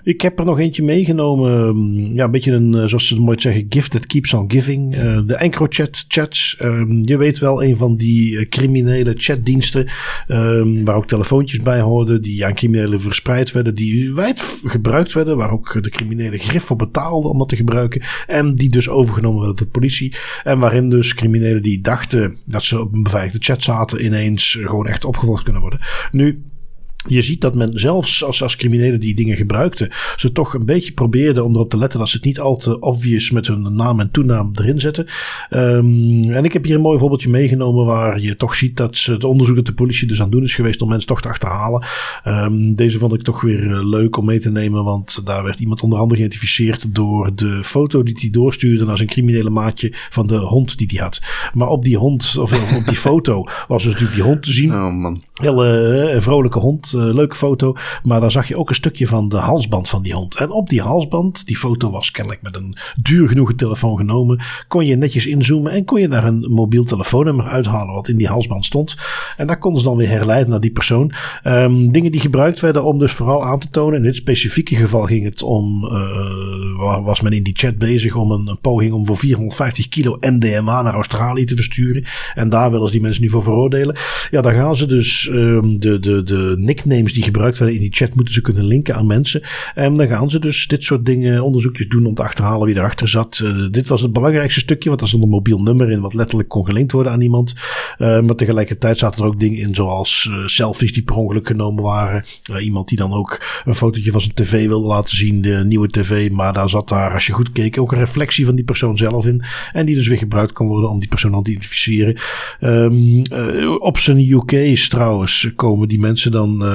[0.03, 1.67] ik heb er nog eentje meegenomen.
[1.67, 4.51] Ehm, ja, een beetje een, eh, zoals ze het mooi zeggen, gift that keeps on
[4.51, 4.95] giving.
[4.95, 6.57] Uh, de EncroChat chats.
[6.61, 9.87] Um, je weet wel, een van die uh, criminele chatdiensten.
[10.27, 12.21] Um, waar ook telefoontjes bij hoorden.
[12.21, 13.75] Die aan criminelen verspreid werden.
[13.75, 15.37] Die wijd gebruikt werden.
[15.37, 18.01] Waar ook de criminelen grif voor betaalden om dat te gebruiken.
[18.27, 20.13] En die dus overgenomen werden door de politie.
[20.43, 24.05] En waarin dus criminelen die dachten dat ze op een beveiligde chat zaten.
[24.05, 25.79] ineens gewoon echt opgevolgd kunnen worden.
[26.11, 26.41] Nu
[27.07, 30.91] je ziet dat men zelfs als, als criminelen die dingen gebruikten, ze toch een beetje
[30.91, 33.99] probeerden om erop te letten dat ze het niet al te obvious met hun naam
[33.99, 35.05] en toenaam erin zetten.
[35.49, 39.11] Um, en ik heb hier een mooi voorbeeldje meegenomen waar je toch ziet dat ze
[39.11, 41.27] het onderzoek dat de politie dus aan het doen is geweest om mensen toch te
[41.27, 41.83] achterhalen.
[42.27, 45.59] Um, deze vond ik toch weer eh, leuk om mee te nemen, want daar werd
[45.59, 50.27] iemand onder andere geïdentificeerd door de foto die hij doorstuurde naar zijn criminele maatje van
[50.27, 51.21] de hond die hij had.
[51.53, 54.73] Maar op die hond, of op die foto, was dus natuurlijk die hond te zien.
[54.73, 55.23] Oh man.
[55.33, 57.75] Hele uh, vrolijke hond uh, leuke foto.
[58.03, 60.35] Maar daar zag je ook een stukje van de halsband van die hond.
[60.35, 64.39] En op die halsband, die foto was kennelijk met een duur genoeg telefoon genomen.
[64.67, 68.27] Kon je netjes inzoomen en kon je daar een mobiel telefoonnummer uithalen wat in die
[68.27, 68.95] halsband stond.
[69.37, 71.11] En daar konden ze dan weer herleiden naar die persoon.
[71.43, 73.97] Um, dingen die gebruikt werden om dus vooral aan te tonen.
[73.97, 78.31] In dit specifieke geval ging het om uh, was men in die chat bezig om
[78.31, 82.03] een, een, poging om voor 450 kilo MDMA naar Australië te versturen.
[82.35, 83.95] En daar willen ze die mensen nu voor veroordelen.
[84.31, 86.55] Ja, dan gaan ze dus um, de, de, de
[86.85, 89.41] nicknames die gebruikt werden in die chat moeten ze kunnen linken aan mensen.
[89.75, 93.07] En dan gaan ze dus dit soort dingen, onderzoekjes doen om te achterhalen wie erachter
[93.07, 93.41] zat.
[93.43, 96.49] Uh, dit was het belangrijkste stukje, want er stond een mobiel nummer in wat letterlijk
[96.49, 97.53] kon gelinkt worden aan iemand.
[97.97, 101.83] Uh, maar tegelijkertijd zaten er ook dingen in zoals uh, selfies die per ongeluk genomen
[101.83, 102.25] waren.
[102.59, 106.31] iemand die dan ook een fotootje van zijn tv wilde laten zien, de nieuwe tv.
[106.31, 109.25] Maar daar zat daar, als je goed keek, ook een reflectie van die persoon zelf
[109.25, 109.43] in.
[109.73, 112.17] En die dus weer gebruikt kan worden om die persoon te identificeren.
[112.61, 113.21] Um,
[113.79, 116.70] op zijn UK's trouwens komen die mensen dan ehm,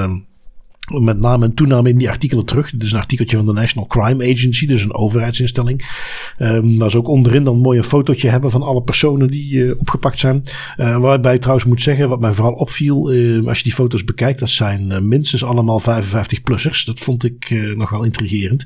[0.87, 2.73] met name en toename in die artikelen terug.
[2.77, 5.85] Is een artikeltje van de National Crime Agency, dus een overheidsinstelling.
[6.39, 10.19] Um, waar ze ook onderin dan mooi fotootje hebben van alle personen die uh, opgepakt
[10.19, 10.43] zijn.
[10.77, 14.03] Uh, waarbij ik trouwens moet zeggen, wat mij vooral opviel, uh, als je die foto's
[14.03, 16.85] bekijkt, dat zijn minstens allemaal 55-plussers.
[16.85, 18.65] Dat vond ik nog wel intrigerend.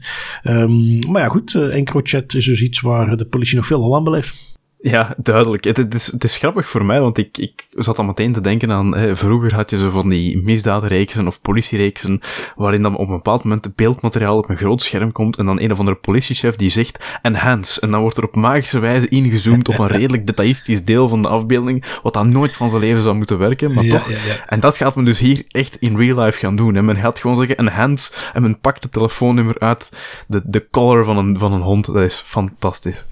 [1.07, 4.59] Maar ja, goed, EncroChat is dus iets waar de politie nog veel al aan beleeft.
[4.81, 5.63] Ja, duidelijk.
[5.63, 8.41] Het, het, is, het is grappig voor mij, want ik, ik zat al meteen te
[8.41, 12.21] denken aan, hè, vroeger had je zo van die misdaadreeksen of politiereeksen,
[12.55, 15.71] waarin dan op een bepaald moment beeldmateriaal op een groot scherm komt en dan een
[15.71, 19.79] of andere politiechef die zegt enhance, en dan wordt er op magische wijze ingezoomd op
[19.79, 23.37] een redelijk detailistisch deel van de afbeelding, wat dan nooit van zijn leven zou moeten
[23.37, 24.09] werken, maar toch.
[24.09, 24.45] Ja, ja.
[24.47, 26.75] En dat gaat men dus hier echt in real life gaan doen.
[26.75, 26.81] Hè.
[26.81, 29.91] Men gaat gewoon zeggen enhance en men pakt het telefoonnummer uit
[30.27, 31.85] de, de color van een, van een hond.
[31.85, 33.05] Dat is fantastisch.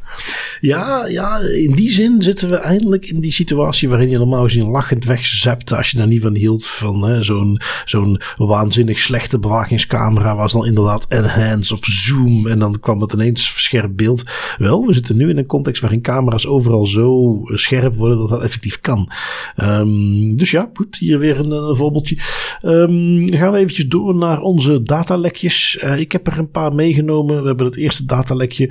[0.60, 4.68] Ja, ja, in die zin zitten we eindelijk in die situatie waarin je normaal gezien
[4.68, 6.68] lachend wegzept als je daar niet van hield.
[6.68, 13.02] Van zo'n zo'n waanzinnig slechte bewakingscamera was dan inderdaad enhance of zoom en dan kwam
[13.02, 14.24] het ineens scherp beeld.
[14.58, 18.42] Wel, we zitten nu in een context waarin camera's overal zo scherp worden dat dat
[18.42, 19.12] effectief kan.
[19.58, 22.18] Um, dus ja, goed, hier weer een, voorbeeldje.
[22.66, 25.80] Um, gaan we eventjes door naar onze datalekjes.
[25.84, 27.42] Uh, ik heb er een paar meegenomen.
[27.42, 28.70] We hebben het eerste datalekje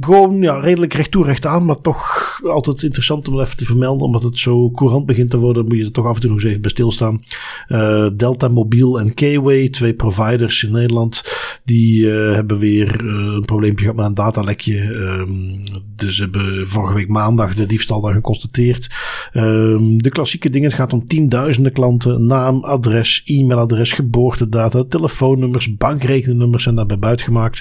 [0.00, 1.64] gewoon ja, redelijk recht toe, recht aan.
[1.64, 4.06] Maar toch altijd interessant om even te vermelden.
[4.06, 6.38] Omdat het zo courant begint te worden, moet je er toch af en toe nog
[6.38, 7.22] eens even bij stilstaan.
[7.68, 11.22] Uh, Delta Mobiel en Kway, twee providers in Nederland.
[11.64, 14.82] Die uh, hebben weer uh, een probleempje gehad met een datalekje.
[14.82, 15.62] Um,
[15.96, 18.90] dus hebben vorige week maandag de diefstal dan geconstateerd.
[19.32, 20.68] Um, de klassieke dingen.
[20.68, 22.26] Het gaat om tienduizenden klanten.
[22.26, 27.60] Naam, adres, e-mailadres, geboortedata, telefoonnummers, bankrekeningnummers zijn daarbij buitgemaakt.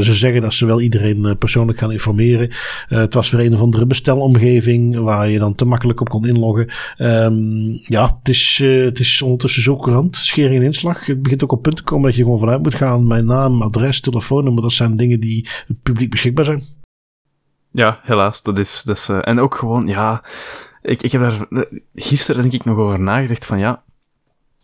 [0.00, 2.50] ze zeggen dat ze wel iedereen persoonlijk gaan informeren.
[2.88, 6.68] Het was weer een of andere bestelomgeving waar je dan te makkelijk op kon inloggen.
[6.98, 10.16] Um, ja, het is, het is ondertussen zo courant.
[10.16, 11.06] Schering en inslag.
[11.06, 13.06] Het begint ook op punt te komen dat je gewoon vanuit moet gaan.
[13.08, 15.48] Mijn naam, adres, telefoonnummer, dat zijn dingen die
[15.82, 16.64] publiek beschikbaar zijn.
[17.72, 18.42] Ja, helaas.
[18.42, 20.24] Dat is, dat is uh, en ook gewoon, ja,
[20.82, 23.82] ik, ik heb daar gisteren denk ik nog over nagedacht van ja,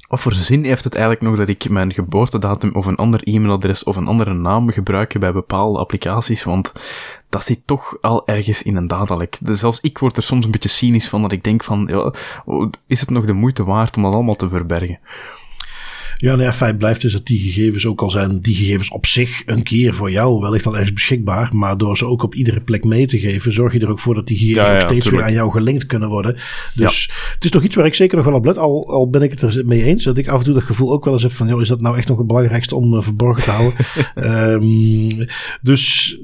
[0.09, 3.85] wat voor zin heeft het eigenlijk nog dat ik mijn geboortedatum of een ander e-mailadres
[3.85, 6.45] of een andere naam gebruik bij bepaalde applicaties?
[6.45, 6.73] Want
[7.29, 9.39] dat zit toch al ergens in een datalek.
[9.41, 12.13] Dus zelfs ik word er soms een beetje cynisch van dat ik denk van, ja,
[12.87, 14.99] is het nog de moeite waard om dat allemaal te verbergen?
[16.25, 19.07] Ja, nou ja, feit blijft dus dat die gegevens, ook al zijn die gegevens op
[19.07, 22.61] zich een keer voor jou wellicht al ergens beschikbaar, maar door ze ook op iedere
[22.61, 25.23] plek mee te geven, zorg je er ook voor dat die gegevens ook steeds weer
[25.23, 26.37] aan jou gelinkt kunnen worden.
[26.75, 29.23] Dus het is toch iets waar ik zeker nog wel op let, al, al ben
[29.23, 31.23] ik het er mee eens, dat ik af en toe dat gevoel ook wel eens
[31.23, 33.79] heb van, joh, is dat nou echt nog het belangrijkste om uh, verborgen te houden?
[34.63, 35.27] um,
[35.63, 36.17] dus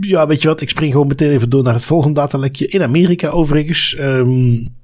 [0.00, 2.66] ja, weet je wat, ik spring gewoon meteen even door naar het volgende datalekje.
[2.66, 3.96] In Amerika overigens.
[3.98, 4.74] Um,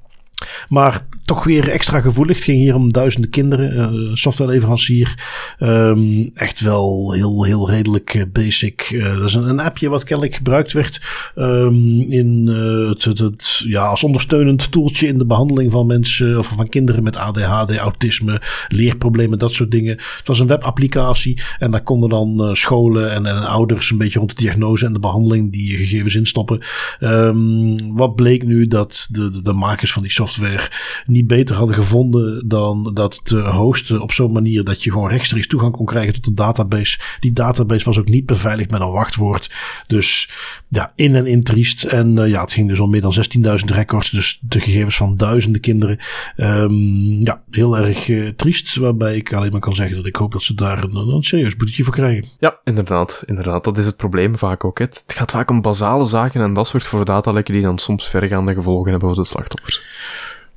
[0.68, 2.36] maar toch weer extra gevoelig.
[2.36, 3.94] Het ging hier om duizenden kinderen.
[3.94, 5.14] Uh, softwareleverancier.
[5.60, 8.90] Um, echt wel heel, heel redelijk uh, basic.
[8.90, 11.00] Uh, dat is een, appje wat kennelijk gebruikt werd
[11.36, 12.46] um, in
[12.88, 17.16] het, het, ja, als ondersteunend toeltje in de behandeling van mensen of van kinderen met
[17.16, 19.96] ADHD, autisme, leerproblemen, dat soort dingen.
[19.96, 24.30] Het was een webapplicatie en daar konden dan scholen en, en, ouders een beetje rond
[24.30, 26.60] de diagnose en de behandeling die gegevens instoppen.
[27.00, 30.68] Um, wat bleek nu dat de, de, makers van die software
[31.12, 35.46] niet beter hadden gevonden dan dat te hosten op zo'n manier dat je gewoon rechtstreeks
[35.46, 36.98] toegang kon krijgen tot een database.
[37.20, 39.50] Die database was ook niet beveiligd met een wachtwoord.
[39.86, 40.30] Dus
[40.68, 41.84] ja, in en in triest.
[41.84, 44.10] En uh, ja, het ging dus om meer dan 16.000 records.
[44.10, 45.98] Dus de gegevens van duizenden kinderen.
[46.36, 48.76] Um, ja, heel erg uh, triest.
[48.76, 51.84] Waarbij ik alleen maar kan zeggen dat ik hoop dat ze daar een, serieus boetje
[51.84, 52.24] voor krijgen.
[52.38, 53.22] Ja, inderdaad.
[53.26, 53.64] Inderdaad.
[53.64, 54.78] Dat is het probleem vaak ook.
[54.78, 58.54] Het gaat vaak om basale zaken en dat soort voor datalekken die dan soms vergaande
[58.54, 59.82] gevolgen hebben voor de slachtoffers.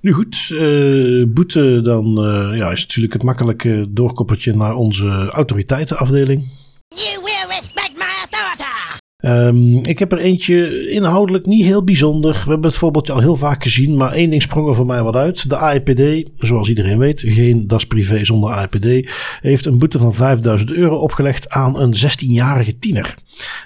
[0.06, 6.52] Nu goed, uh, boete dan uh, ja, is natuurlijk het makkelijke doorkoppertje naar onze autoriteitenafdeling.
[9.26, 12.32] Ehm, ik heb er eentje inhoudelijk niet heel bijzonder.
[12.32, 15.04] We hebben het voorbeeldje al heel vaak gezien, maar één ding sprong er voor mij
[15.04, 15.50] wat uit.
[15.50, 19.12] De AIPD, zoals iedereen weet, geen das privé zonder AIPD,
[19.42, 23.16] heeft een boete van 5000 euro opgelegd aan een 16-jarige tiener.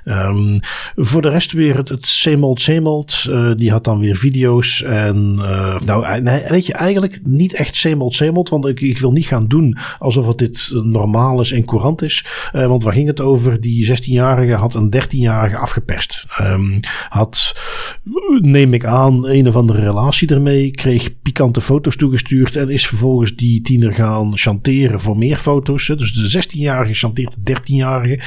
[0.06, 0.60] Um,
[0.96, 3.26] voor de rest weer het, Semold Semold.
[3.30, 4.84] Uh, die had dan weer video's.
[4.84, 8.50] En uh, nou, nee, weet je, eigenlijk niet echt Semold Semold.
[8.50, 12.26] Want ik, ik wil niet gaan doen alsof het dit normaal is en courant is.
[12.54, 13.62] Uh, want waar ging het over?
[13.62, 16.26] Die 16-jarige had een 13-jarige afgeperst.
[16.42, 16.80] Um,
[17.10, 17.56] had,
[18.42, 20.72] neem ik aan, een of andere relatie ermee.
[20.72, 22.56] Kreeg pikante foto's toegestuurd.
[22.56, 25.86] En is vervolgens die tiener gaan chanteren voor meer foto's.
[25.86, 28.20] Dus de 16-jarige chanteert de 13-jarige.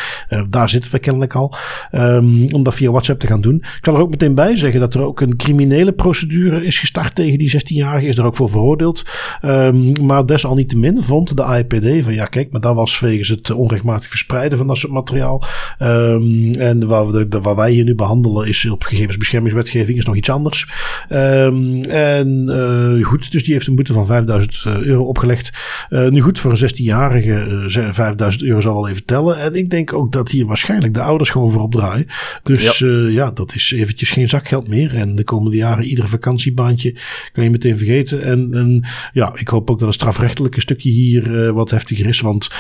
[0.51, 1.55] daar zitten we kennelijk al.
[1.93, 3.57] Um, om dat via WhatsApp te gaan doen.
[3.57, 7.14] Ik kan er ook meteen bij zeggen dat er ook een criminele procedure is gestart
[7.14, 8.07] tegen die 16-jarige.
[8.07, 9.05] Is er ook voor veroordeeld.
[9.43, 14.09] Um, maar desalniettemin vond de AIPD van ja, kijk, maar dat was wegens het onrechtmatig
[14.09, 15.43] verspreiden van dat soort materiaal.
[15.79, 20.31] En waar, we de, waar wij hier nu behandelen is op gegevensbeschermingswetgeving is nog iets
[20.31, 20.69] anders.
[21.09, 25.53] en uh, goed, dus die heeft een boete van 5000 euro opgelegd.
[25.91, 29.39] Uh, nu goed, voor een 16-jarige uh, 5000 euro zal wel even tellen.
[29.39, 32.07] En ik denk ook dat hier waarschijnlijk de oude gewoon voorop draaien.
[32.43, 32.91] Dus ja.
[33.09, 34.97] Ja, dat is eventjes geen zakgeld meer.
[34.97, 36.95] En de komende jaren ieder vakantiebaantje
[37.33, 38.23] kan je meteen vergeten.
[38.23, 42.21] En, en ja, ik hoop ook dat het strafrechtelijke stukje hier wat heftiger is.
[42.21, 42.51] Want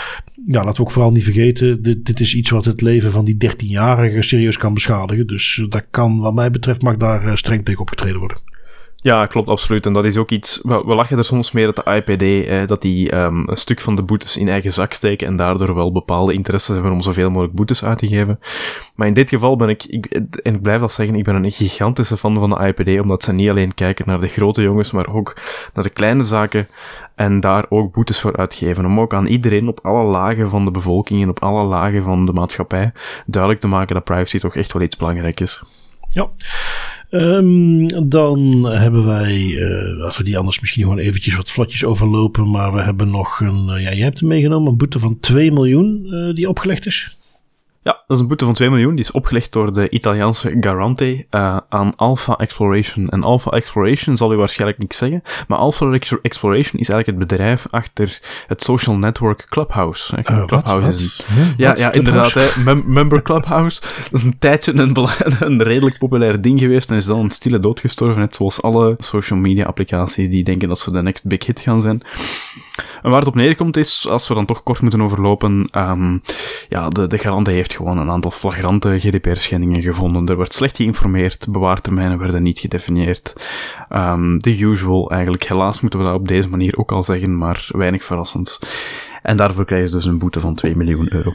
[0.46, 3.24] ja, laten we ook vooral niet vergeten, dit, dit is iets wat het leven van
[3.24, 5.26] die 13-jarige serieus kan beschadigen.
[5.26, 8.40] Dus uh, dat kan, wat mij betreft, mag daar streng tegen opgetreden worden.
[9.02, 9.86] Ja, klopt, absoluut.
[9.86, 10.60] En dat is ook iets...
[10.62, 14.02] We, lachen er soms mee dat de IPD, dat die um, een stuk van de
[14.02, 17.84] boetes in eigen zak steken en daardoor wel bepaalde interesses hebben om zoveel mogelijk boetes
[17.84, 18.40] uit te geven.
[18.94, 21.50] Maar in dit geval ben ik, ik en ik blijf dat zeggen, ik ben een
[21.50, 25.14] gigantische fan van de IPD, omdat ze niet alleen kijken naar de grote jongens, maar
[25.14, 25.36] ook
[25.74, 26.68] naar de kleine zaken
[27.14, 28.84] en daar ook boetes voor uitgeven.
[28.84, 32.26] Om ook aan iedereen op alle lagen van de bevolking en op alle lagen van
[32.26, 32.92] de maatschappij
[33.26, 35.62] duidelijk te maken dat privacy toch echt wel iets belangrijk is.
[36.08, 36.28] Ja.
[37.14, 39.58] Um, dan hebben wij,
[40.02, 43.68] als we die anders misschien gewoon eventjes wat vlotjes overlopen, maar we hebben nog een,
[43.68, 47.16] uh, ja, je hebt hem meegenomen, een boete van 2 miljoen uh, die opgelegd is.
[48.12, 48.94] Dat is een boete van 2 miljoen.
[48.94, 53.08] Die is opgelegd door de Italiaanse Garante uh, aan Alpha Exploration.
[53.08, 57.66] En Alpha Exploration zal u waarschijnlijk niks zeggen, maar Alpha Exploration is eigenlijk het bedrijf
[57.70, 60.16] achter het social network Clubhouse.
[60.16, 62.32] Uh, Clubhouse wat, is een, ja, ja, inderdaad.
[62.32, 63.80] Hè, mem member Clubhouse.
[63.80, 64.96] Dat is een tijdje een,
[65.50, 68.20] een, redelijk populair ding geweest en is dan een stille dood gestorven.
[68.20, 71.80] Net zoals alle social media applicaties die denken dat ze de next big hit gaan
[71.80, 72.02] zijn.
[73.02, 76.22] En waar het op neerkomt is, als we dan toch kort moeten overlopen, um,
[76.68, 80.26] ja, de, de garante heeft gewoon een aantal flagrante GDPR-schendingen gevonden.
[80.26, 83.36] Er werd slecht geïnformeerd, bewaartermijnen werden niet gedefinieerd.
[83.90, 85.44] Um, the usual eigenlijk.
[85.44, 88.58] Helaas moeten we dat op deze manier ook al zeggen, maar weinig verrassends.
[89.22, 91.34] En daarvoor krijgen ze dus een boete van 2 miljoen euro.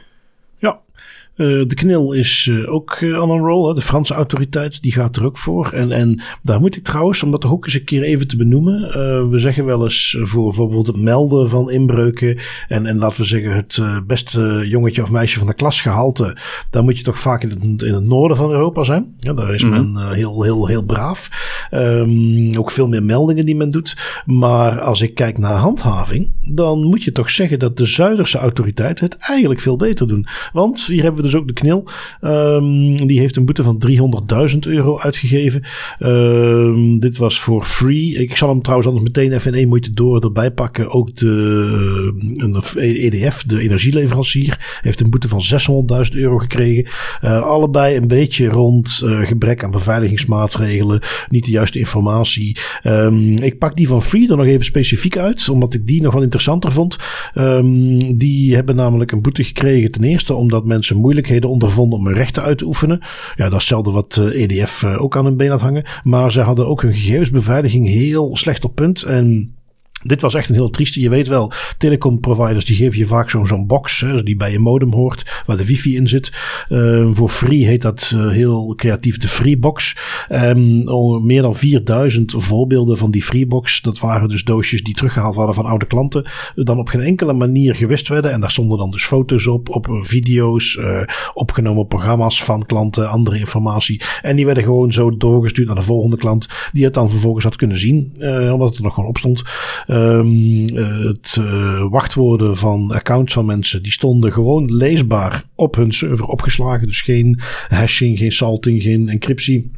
[1.38, 3.68] Uh, de KNIL is uh, ook aan een rol.
[3.68, 3.74] Hè.
[3.74, 5.72] De Franse autoriteit die gaat er ook voor.
[5.72, 8.82] En, en daar moet ik trouwens, om dat ook eens een keer even te benoemen.
[9.30, 12.38] we zeggen wel eens voor bijvoorbeeld het melden van inbreuken.
[12.68, 16.38] En, en laten we zeggen het beste jongetje of meisje van de klas gehalte.
[16.70, 19.16] Dan moet je toch vaak in het, in het noorden van Europa zijn.
[19.18, 19.92] Ja, daar is mm -hmm.
[19.92, 21.30] men heel, heel, heel braaf.
[21.72, 24.22] Um, ook veel meer meldingen die men doet.
[24.26, 29.00] Maar als ik kijk naar handhaving, dan moet je toch zeggen dat de Zuiderse autoriteit
[29.00, 30.28] het eigenlijk veel beter doen.
[30.54, 31.88] Want hier hebben we dus ook de knil.
[32.22, 33.84] Um, die heeft een boete van
[34.54, 35.64] 300.000 euro uitgegeven.
[36.00, 38.16] Um, dit was voor free.
[38.16, 40.90] Ik zal hem trouwens anders meteen even in één moeite door erbij pakken.
[40.90, 41.26] Ook de
[42.36, 45.42] een EDF, de energieleverancier, heeft een boete van
[46.12, 46.86] 600.000 euro gekregen.
[47.24, 51.02] Uh, allebei een beetje rond uh, gebrek aan beveiligingsmaatregelen.
[51.30, 52.58] Niet de juiste informatie.
[52.84, 55.50] Um, ik pak die van free er nog even specifiek uit.
[55.50, 56.98] Omdat ik die nog wel interessanter vond.
[58.16, 59.92] die hebben namelijk een boete gekregen.
[59.92, 61.17] Ten eerste omdat mensen moeilijk
[61.50, 63.00] ondervonden om hun rechten uit te oefenen.
[63.36, 65.86] Ja, dat is hetzelfde wat EDF eh, e ook aan hun been had hangen.
[66.04, 69.04] Maar ze hadden ook hun gegevensbeveiliging heel slecht op punt.
[69.04, 69.57] En
[70.04, 71.02] dit was echt een heel trieste.
[71.02, 75.42] Je weet wel, telecomproviders die geven je vaak zo'n box die bij je modem hoort,
[75.46, 76.32] waar de wifi in zit.
[76.70, 79.98] Uh, voor free heet dat uh, heel creatief de Freebox.
[80.30, 83.82] Um, meer dan 4000 voorbeelden van die Freebox.
[83.82, 86.26] Dat waren dus doosjes die teruggehaald waren van oude klanten.
[86.56, 88.32] Dan op geen enkele manier gewist werden.
[88.32, 91.02] En daar stonden dan dus foto's op, op video's, uh,
[91.34, 94.02] opgenomen programma's van klanten, andere informatie.
[94.22, 97.56] En die werden gewoon zo doorgestuurd naar de volgende klant, die het dan vervolgens had
[97.56, 98.12] kunnen zien,
[98.52, 99.44] omdat het er nog gewoon op stond.
[99.90, 100.66] Um,
[101.08, 106.88] het uh, wachtwoorden van accounts van mensen, die stonden gewoon leesbaar op hun server opgeslagen.
[106.88, 109.72] Dus geen hashing, geen salting, geen encryptie.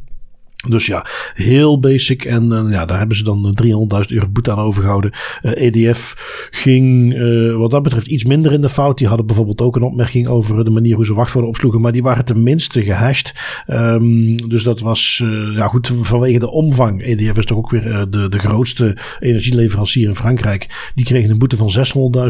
[0.68, 2.24] Dus ja, heel basic.
[2.24, 3.68] En uh, ja, daar hebben ze dan 300.000
[4.08, 5.10] euro boete aan overgehouden.
[5.42, 6.14] EDF
[6.50, 8.98] ging uh, wat dat betreft iets minder in de fout.
[8.98, 11.80] Die hadden bijvoorbeeld ook een opmerking over de manier hoe ze wachtwoorden opsloegen.
[11.80, 13.32] Maar die waren tenminste gehashed.
[13.68, 15.22] Um, dus dat was
[15.54, 17.02] ja, goed vanwege de omvang.
[17.02, 20.90] EDF is toch ook weer de, de grootste energieleverancier in Frankrijk.
[20.94, 21.72] Die kregen een boete van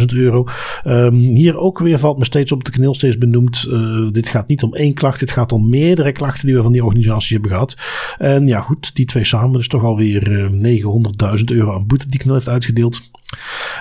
[0.00, 0.46] 600.000 euro.
[0.84, 3.68] Um, hier ook weer valt me steeds op de kneel steeds benoemd.
[4.12, 5.20] dit gaat niet om één klacht.
[5.20, 7.76] Dit gaat om meerdere klachten die we van die organisatie hebben gehad.
[8.20, 12.20] En ja, goed, die twee samen is toch alweer uh, 900.000 euro aan boete die
[12.20, 13.10] Knel heeft uitgedeeld.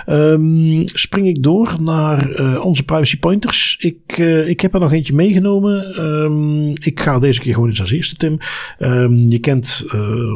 [0.06, 3.76] Um, spring ik door naar uh, onze privacy pointers.
[3.80, 6.04] Ik, uh, ik heb er nog eentje meegenomen.
[6.04, 8.38] Um, ik ga deze keer gewoon eens als eerste, Tim.
[8.78, 9.84] Um, je kent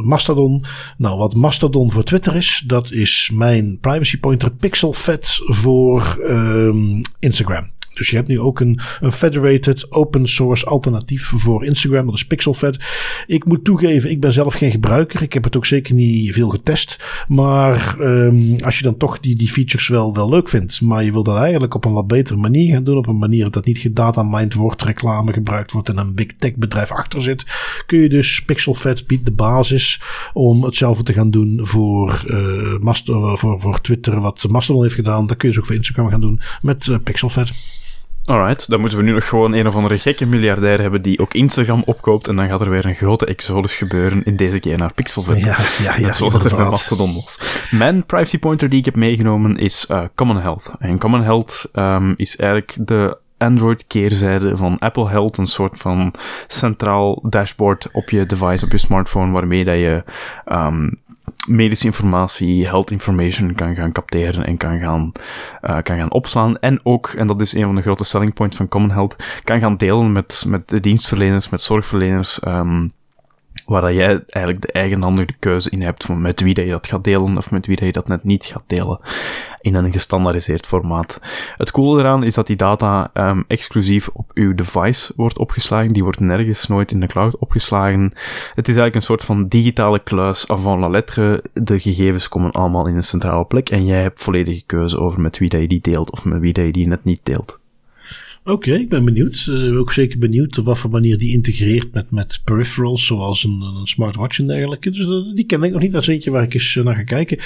[0.03, 0.63] Mastodon.
[0.97, 6.19] Nou, wat Mastodon voor Twitter is, dat is mijn privacy pointer PixelFed voor
[7.19, 7.69] Instagram.
[7.95, 12.05] Dus je hebt nu ook een, een federated open source alternatief voor Instagram.
[12.05, 12.79] Dat is PixelFed.
[13.27, 15.21] Ik moet toegeven, ik ben zelf geen gebruiker.
[15.21, 17.23] Ik heb het ook zeker niet veel getest.
[17.27, 20.81] Maar um, als je dan toch die, die features wel, wel leuk vindt.
[20.81, 22.97] Maar je wil dat eigenlijk op een wat betere manier gaan doen.
[22.97, 26.91] Op een manier dat niet gedatamined wordt, reclame gebruikt wordt en een big tech bedrijf
[26.91, 27.45] achter zit.
[27.85, 30.01] Kun je dus PixelFed biedt de basis
[30.33, 32.93] om hetzelfde te gaan doen voor, uh,
[33.35, 34.19] voor, voor Twitter.
[34.21, 35.27] Wat Mastodon heeft gedaan.
[35.27, 37.53] Dat kun je dus ook voor Instagram gaan doen met uh, PixelFed.
[38.25, 41.33] Alright, dan moeten we nu nog gewoon een of andere gekke miljardair hebben die ook
[41.33, 44.93] Instagram opkoopt en dan gaat er weer een grote exodus gebeuren, in deze keer naar
[44.93, 45.39] Pixelvet.
[45.39, 46.11] Ja, ja, ja.
[46.11, 47.39] zoals dat er bij Mastodon was.
[47.71, 50.71] Mijn privacy pointer die ik heb meegenomen is uh, Common Health.
[50.79, 56.13] En Common Health um, is eigenlijk de Android-keerzijde van Apple Health, een soort van
[56.47, 60.03] centraal dashboard op je device, op je smartphone, waarmee dat je
[60.45, 60.99] um,
[61.45, 65.11] medische informatie, health information kan gaan capteren en kan gaan,
[65.61, 66.57] uh, kan gaan opslaan.
[66.57, 69.59] En ook, en dat is een van de grote selling points van Common Health, kan
[69.59, 72.93] gaan delen met, met dienstverleners, met zorgverleners, um,
[73.65, 76.87] waar dat jij eigenlijk de eigenhandige keuze in hebt van met wie dat je dat
[76.87, 78.99] gaat delen of met wie dat je dat net niet gaat delen
[79.61, 81.19] in een gestandaardiseerd formaat.
[81.57, 85.93] Het coole eraan is dat die data um, exclusief op uw device wordt opgeslagen.
[85.93, 88.11] Die wordt nergens nooit in de cloud opgeslagen.
[88.53, 91.43] Het is eigenlijk een soort van digitale kluis avant la lettre.
[91.53, 95.37] De gegevens komen allemaal in een centrale plek en jij hebt volledige keuze over met
[95.37, 97.59] wie dat je die deelt of met wie dat je die net niet deelt.
[98.47, 99.45] Oké, ik ben benieuwd.
[99.49, 103.61] Uh, ook zeker benieuwd op wat voor manier die integreert met, met peripherals, zoals een,
[103.61, 104.91] een smartwatch en dergelijke.
[104.91, 105.91] Dus uh, die ken ik nog niet.
[105.91, 107.37] Dat is eentje waar ik eens uh, naar ga kijken.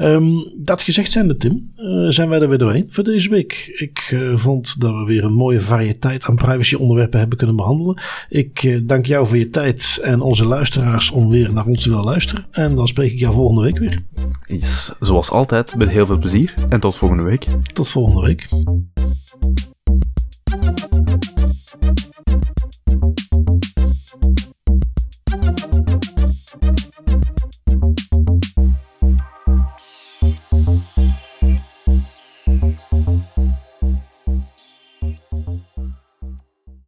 [0.00, 1.70] Um, dat gezegd zijnde, Tim,
[2.08, 3.72] zijn wij er weer doorheen voor deze week.
[3.78, 8.02] Ik vond dat we weer een mooie variëteit aan privacy onderwerpen hebben kunnen behandelen.
[8.28, 12.04] Ik dank jou voor je tijd en onze luisteraars om weer naar ons te willen
[12.04, 12.46] luisteren.
[12.50, 14.02] En dan spreek ik jou volgende week weer.
[14.46, 17.46] Yes, zoals altijd, met heel veel plezier en tot volgende week.
[17.72, 18.48] Tot volgende week.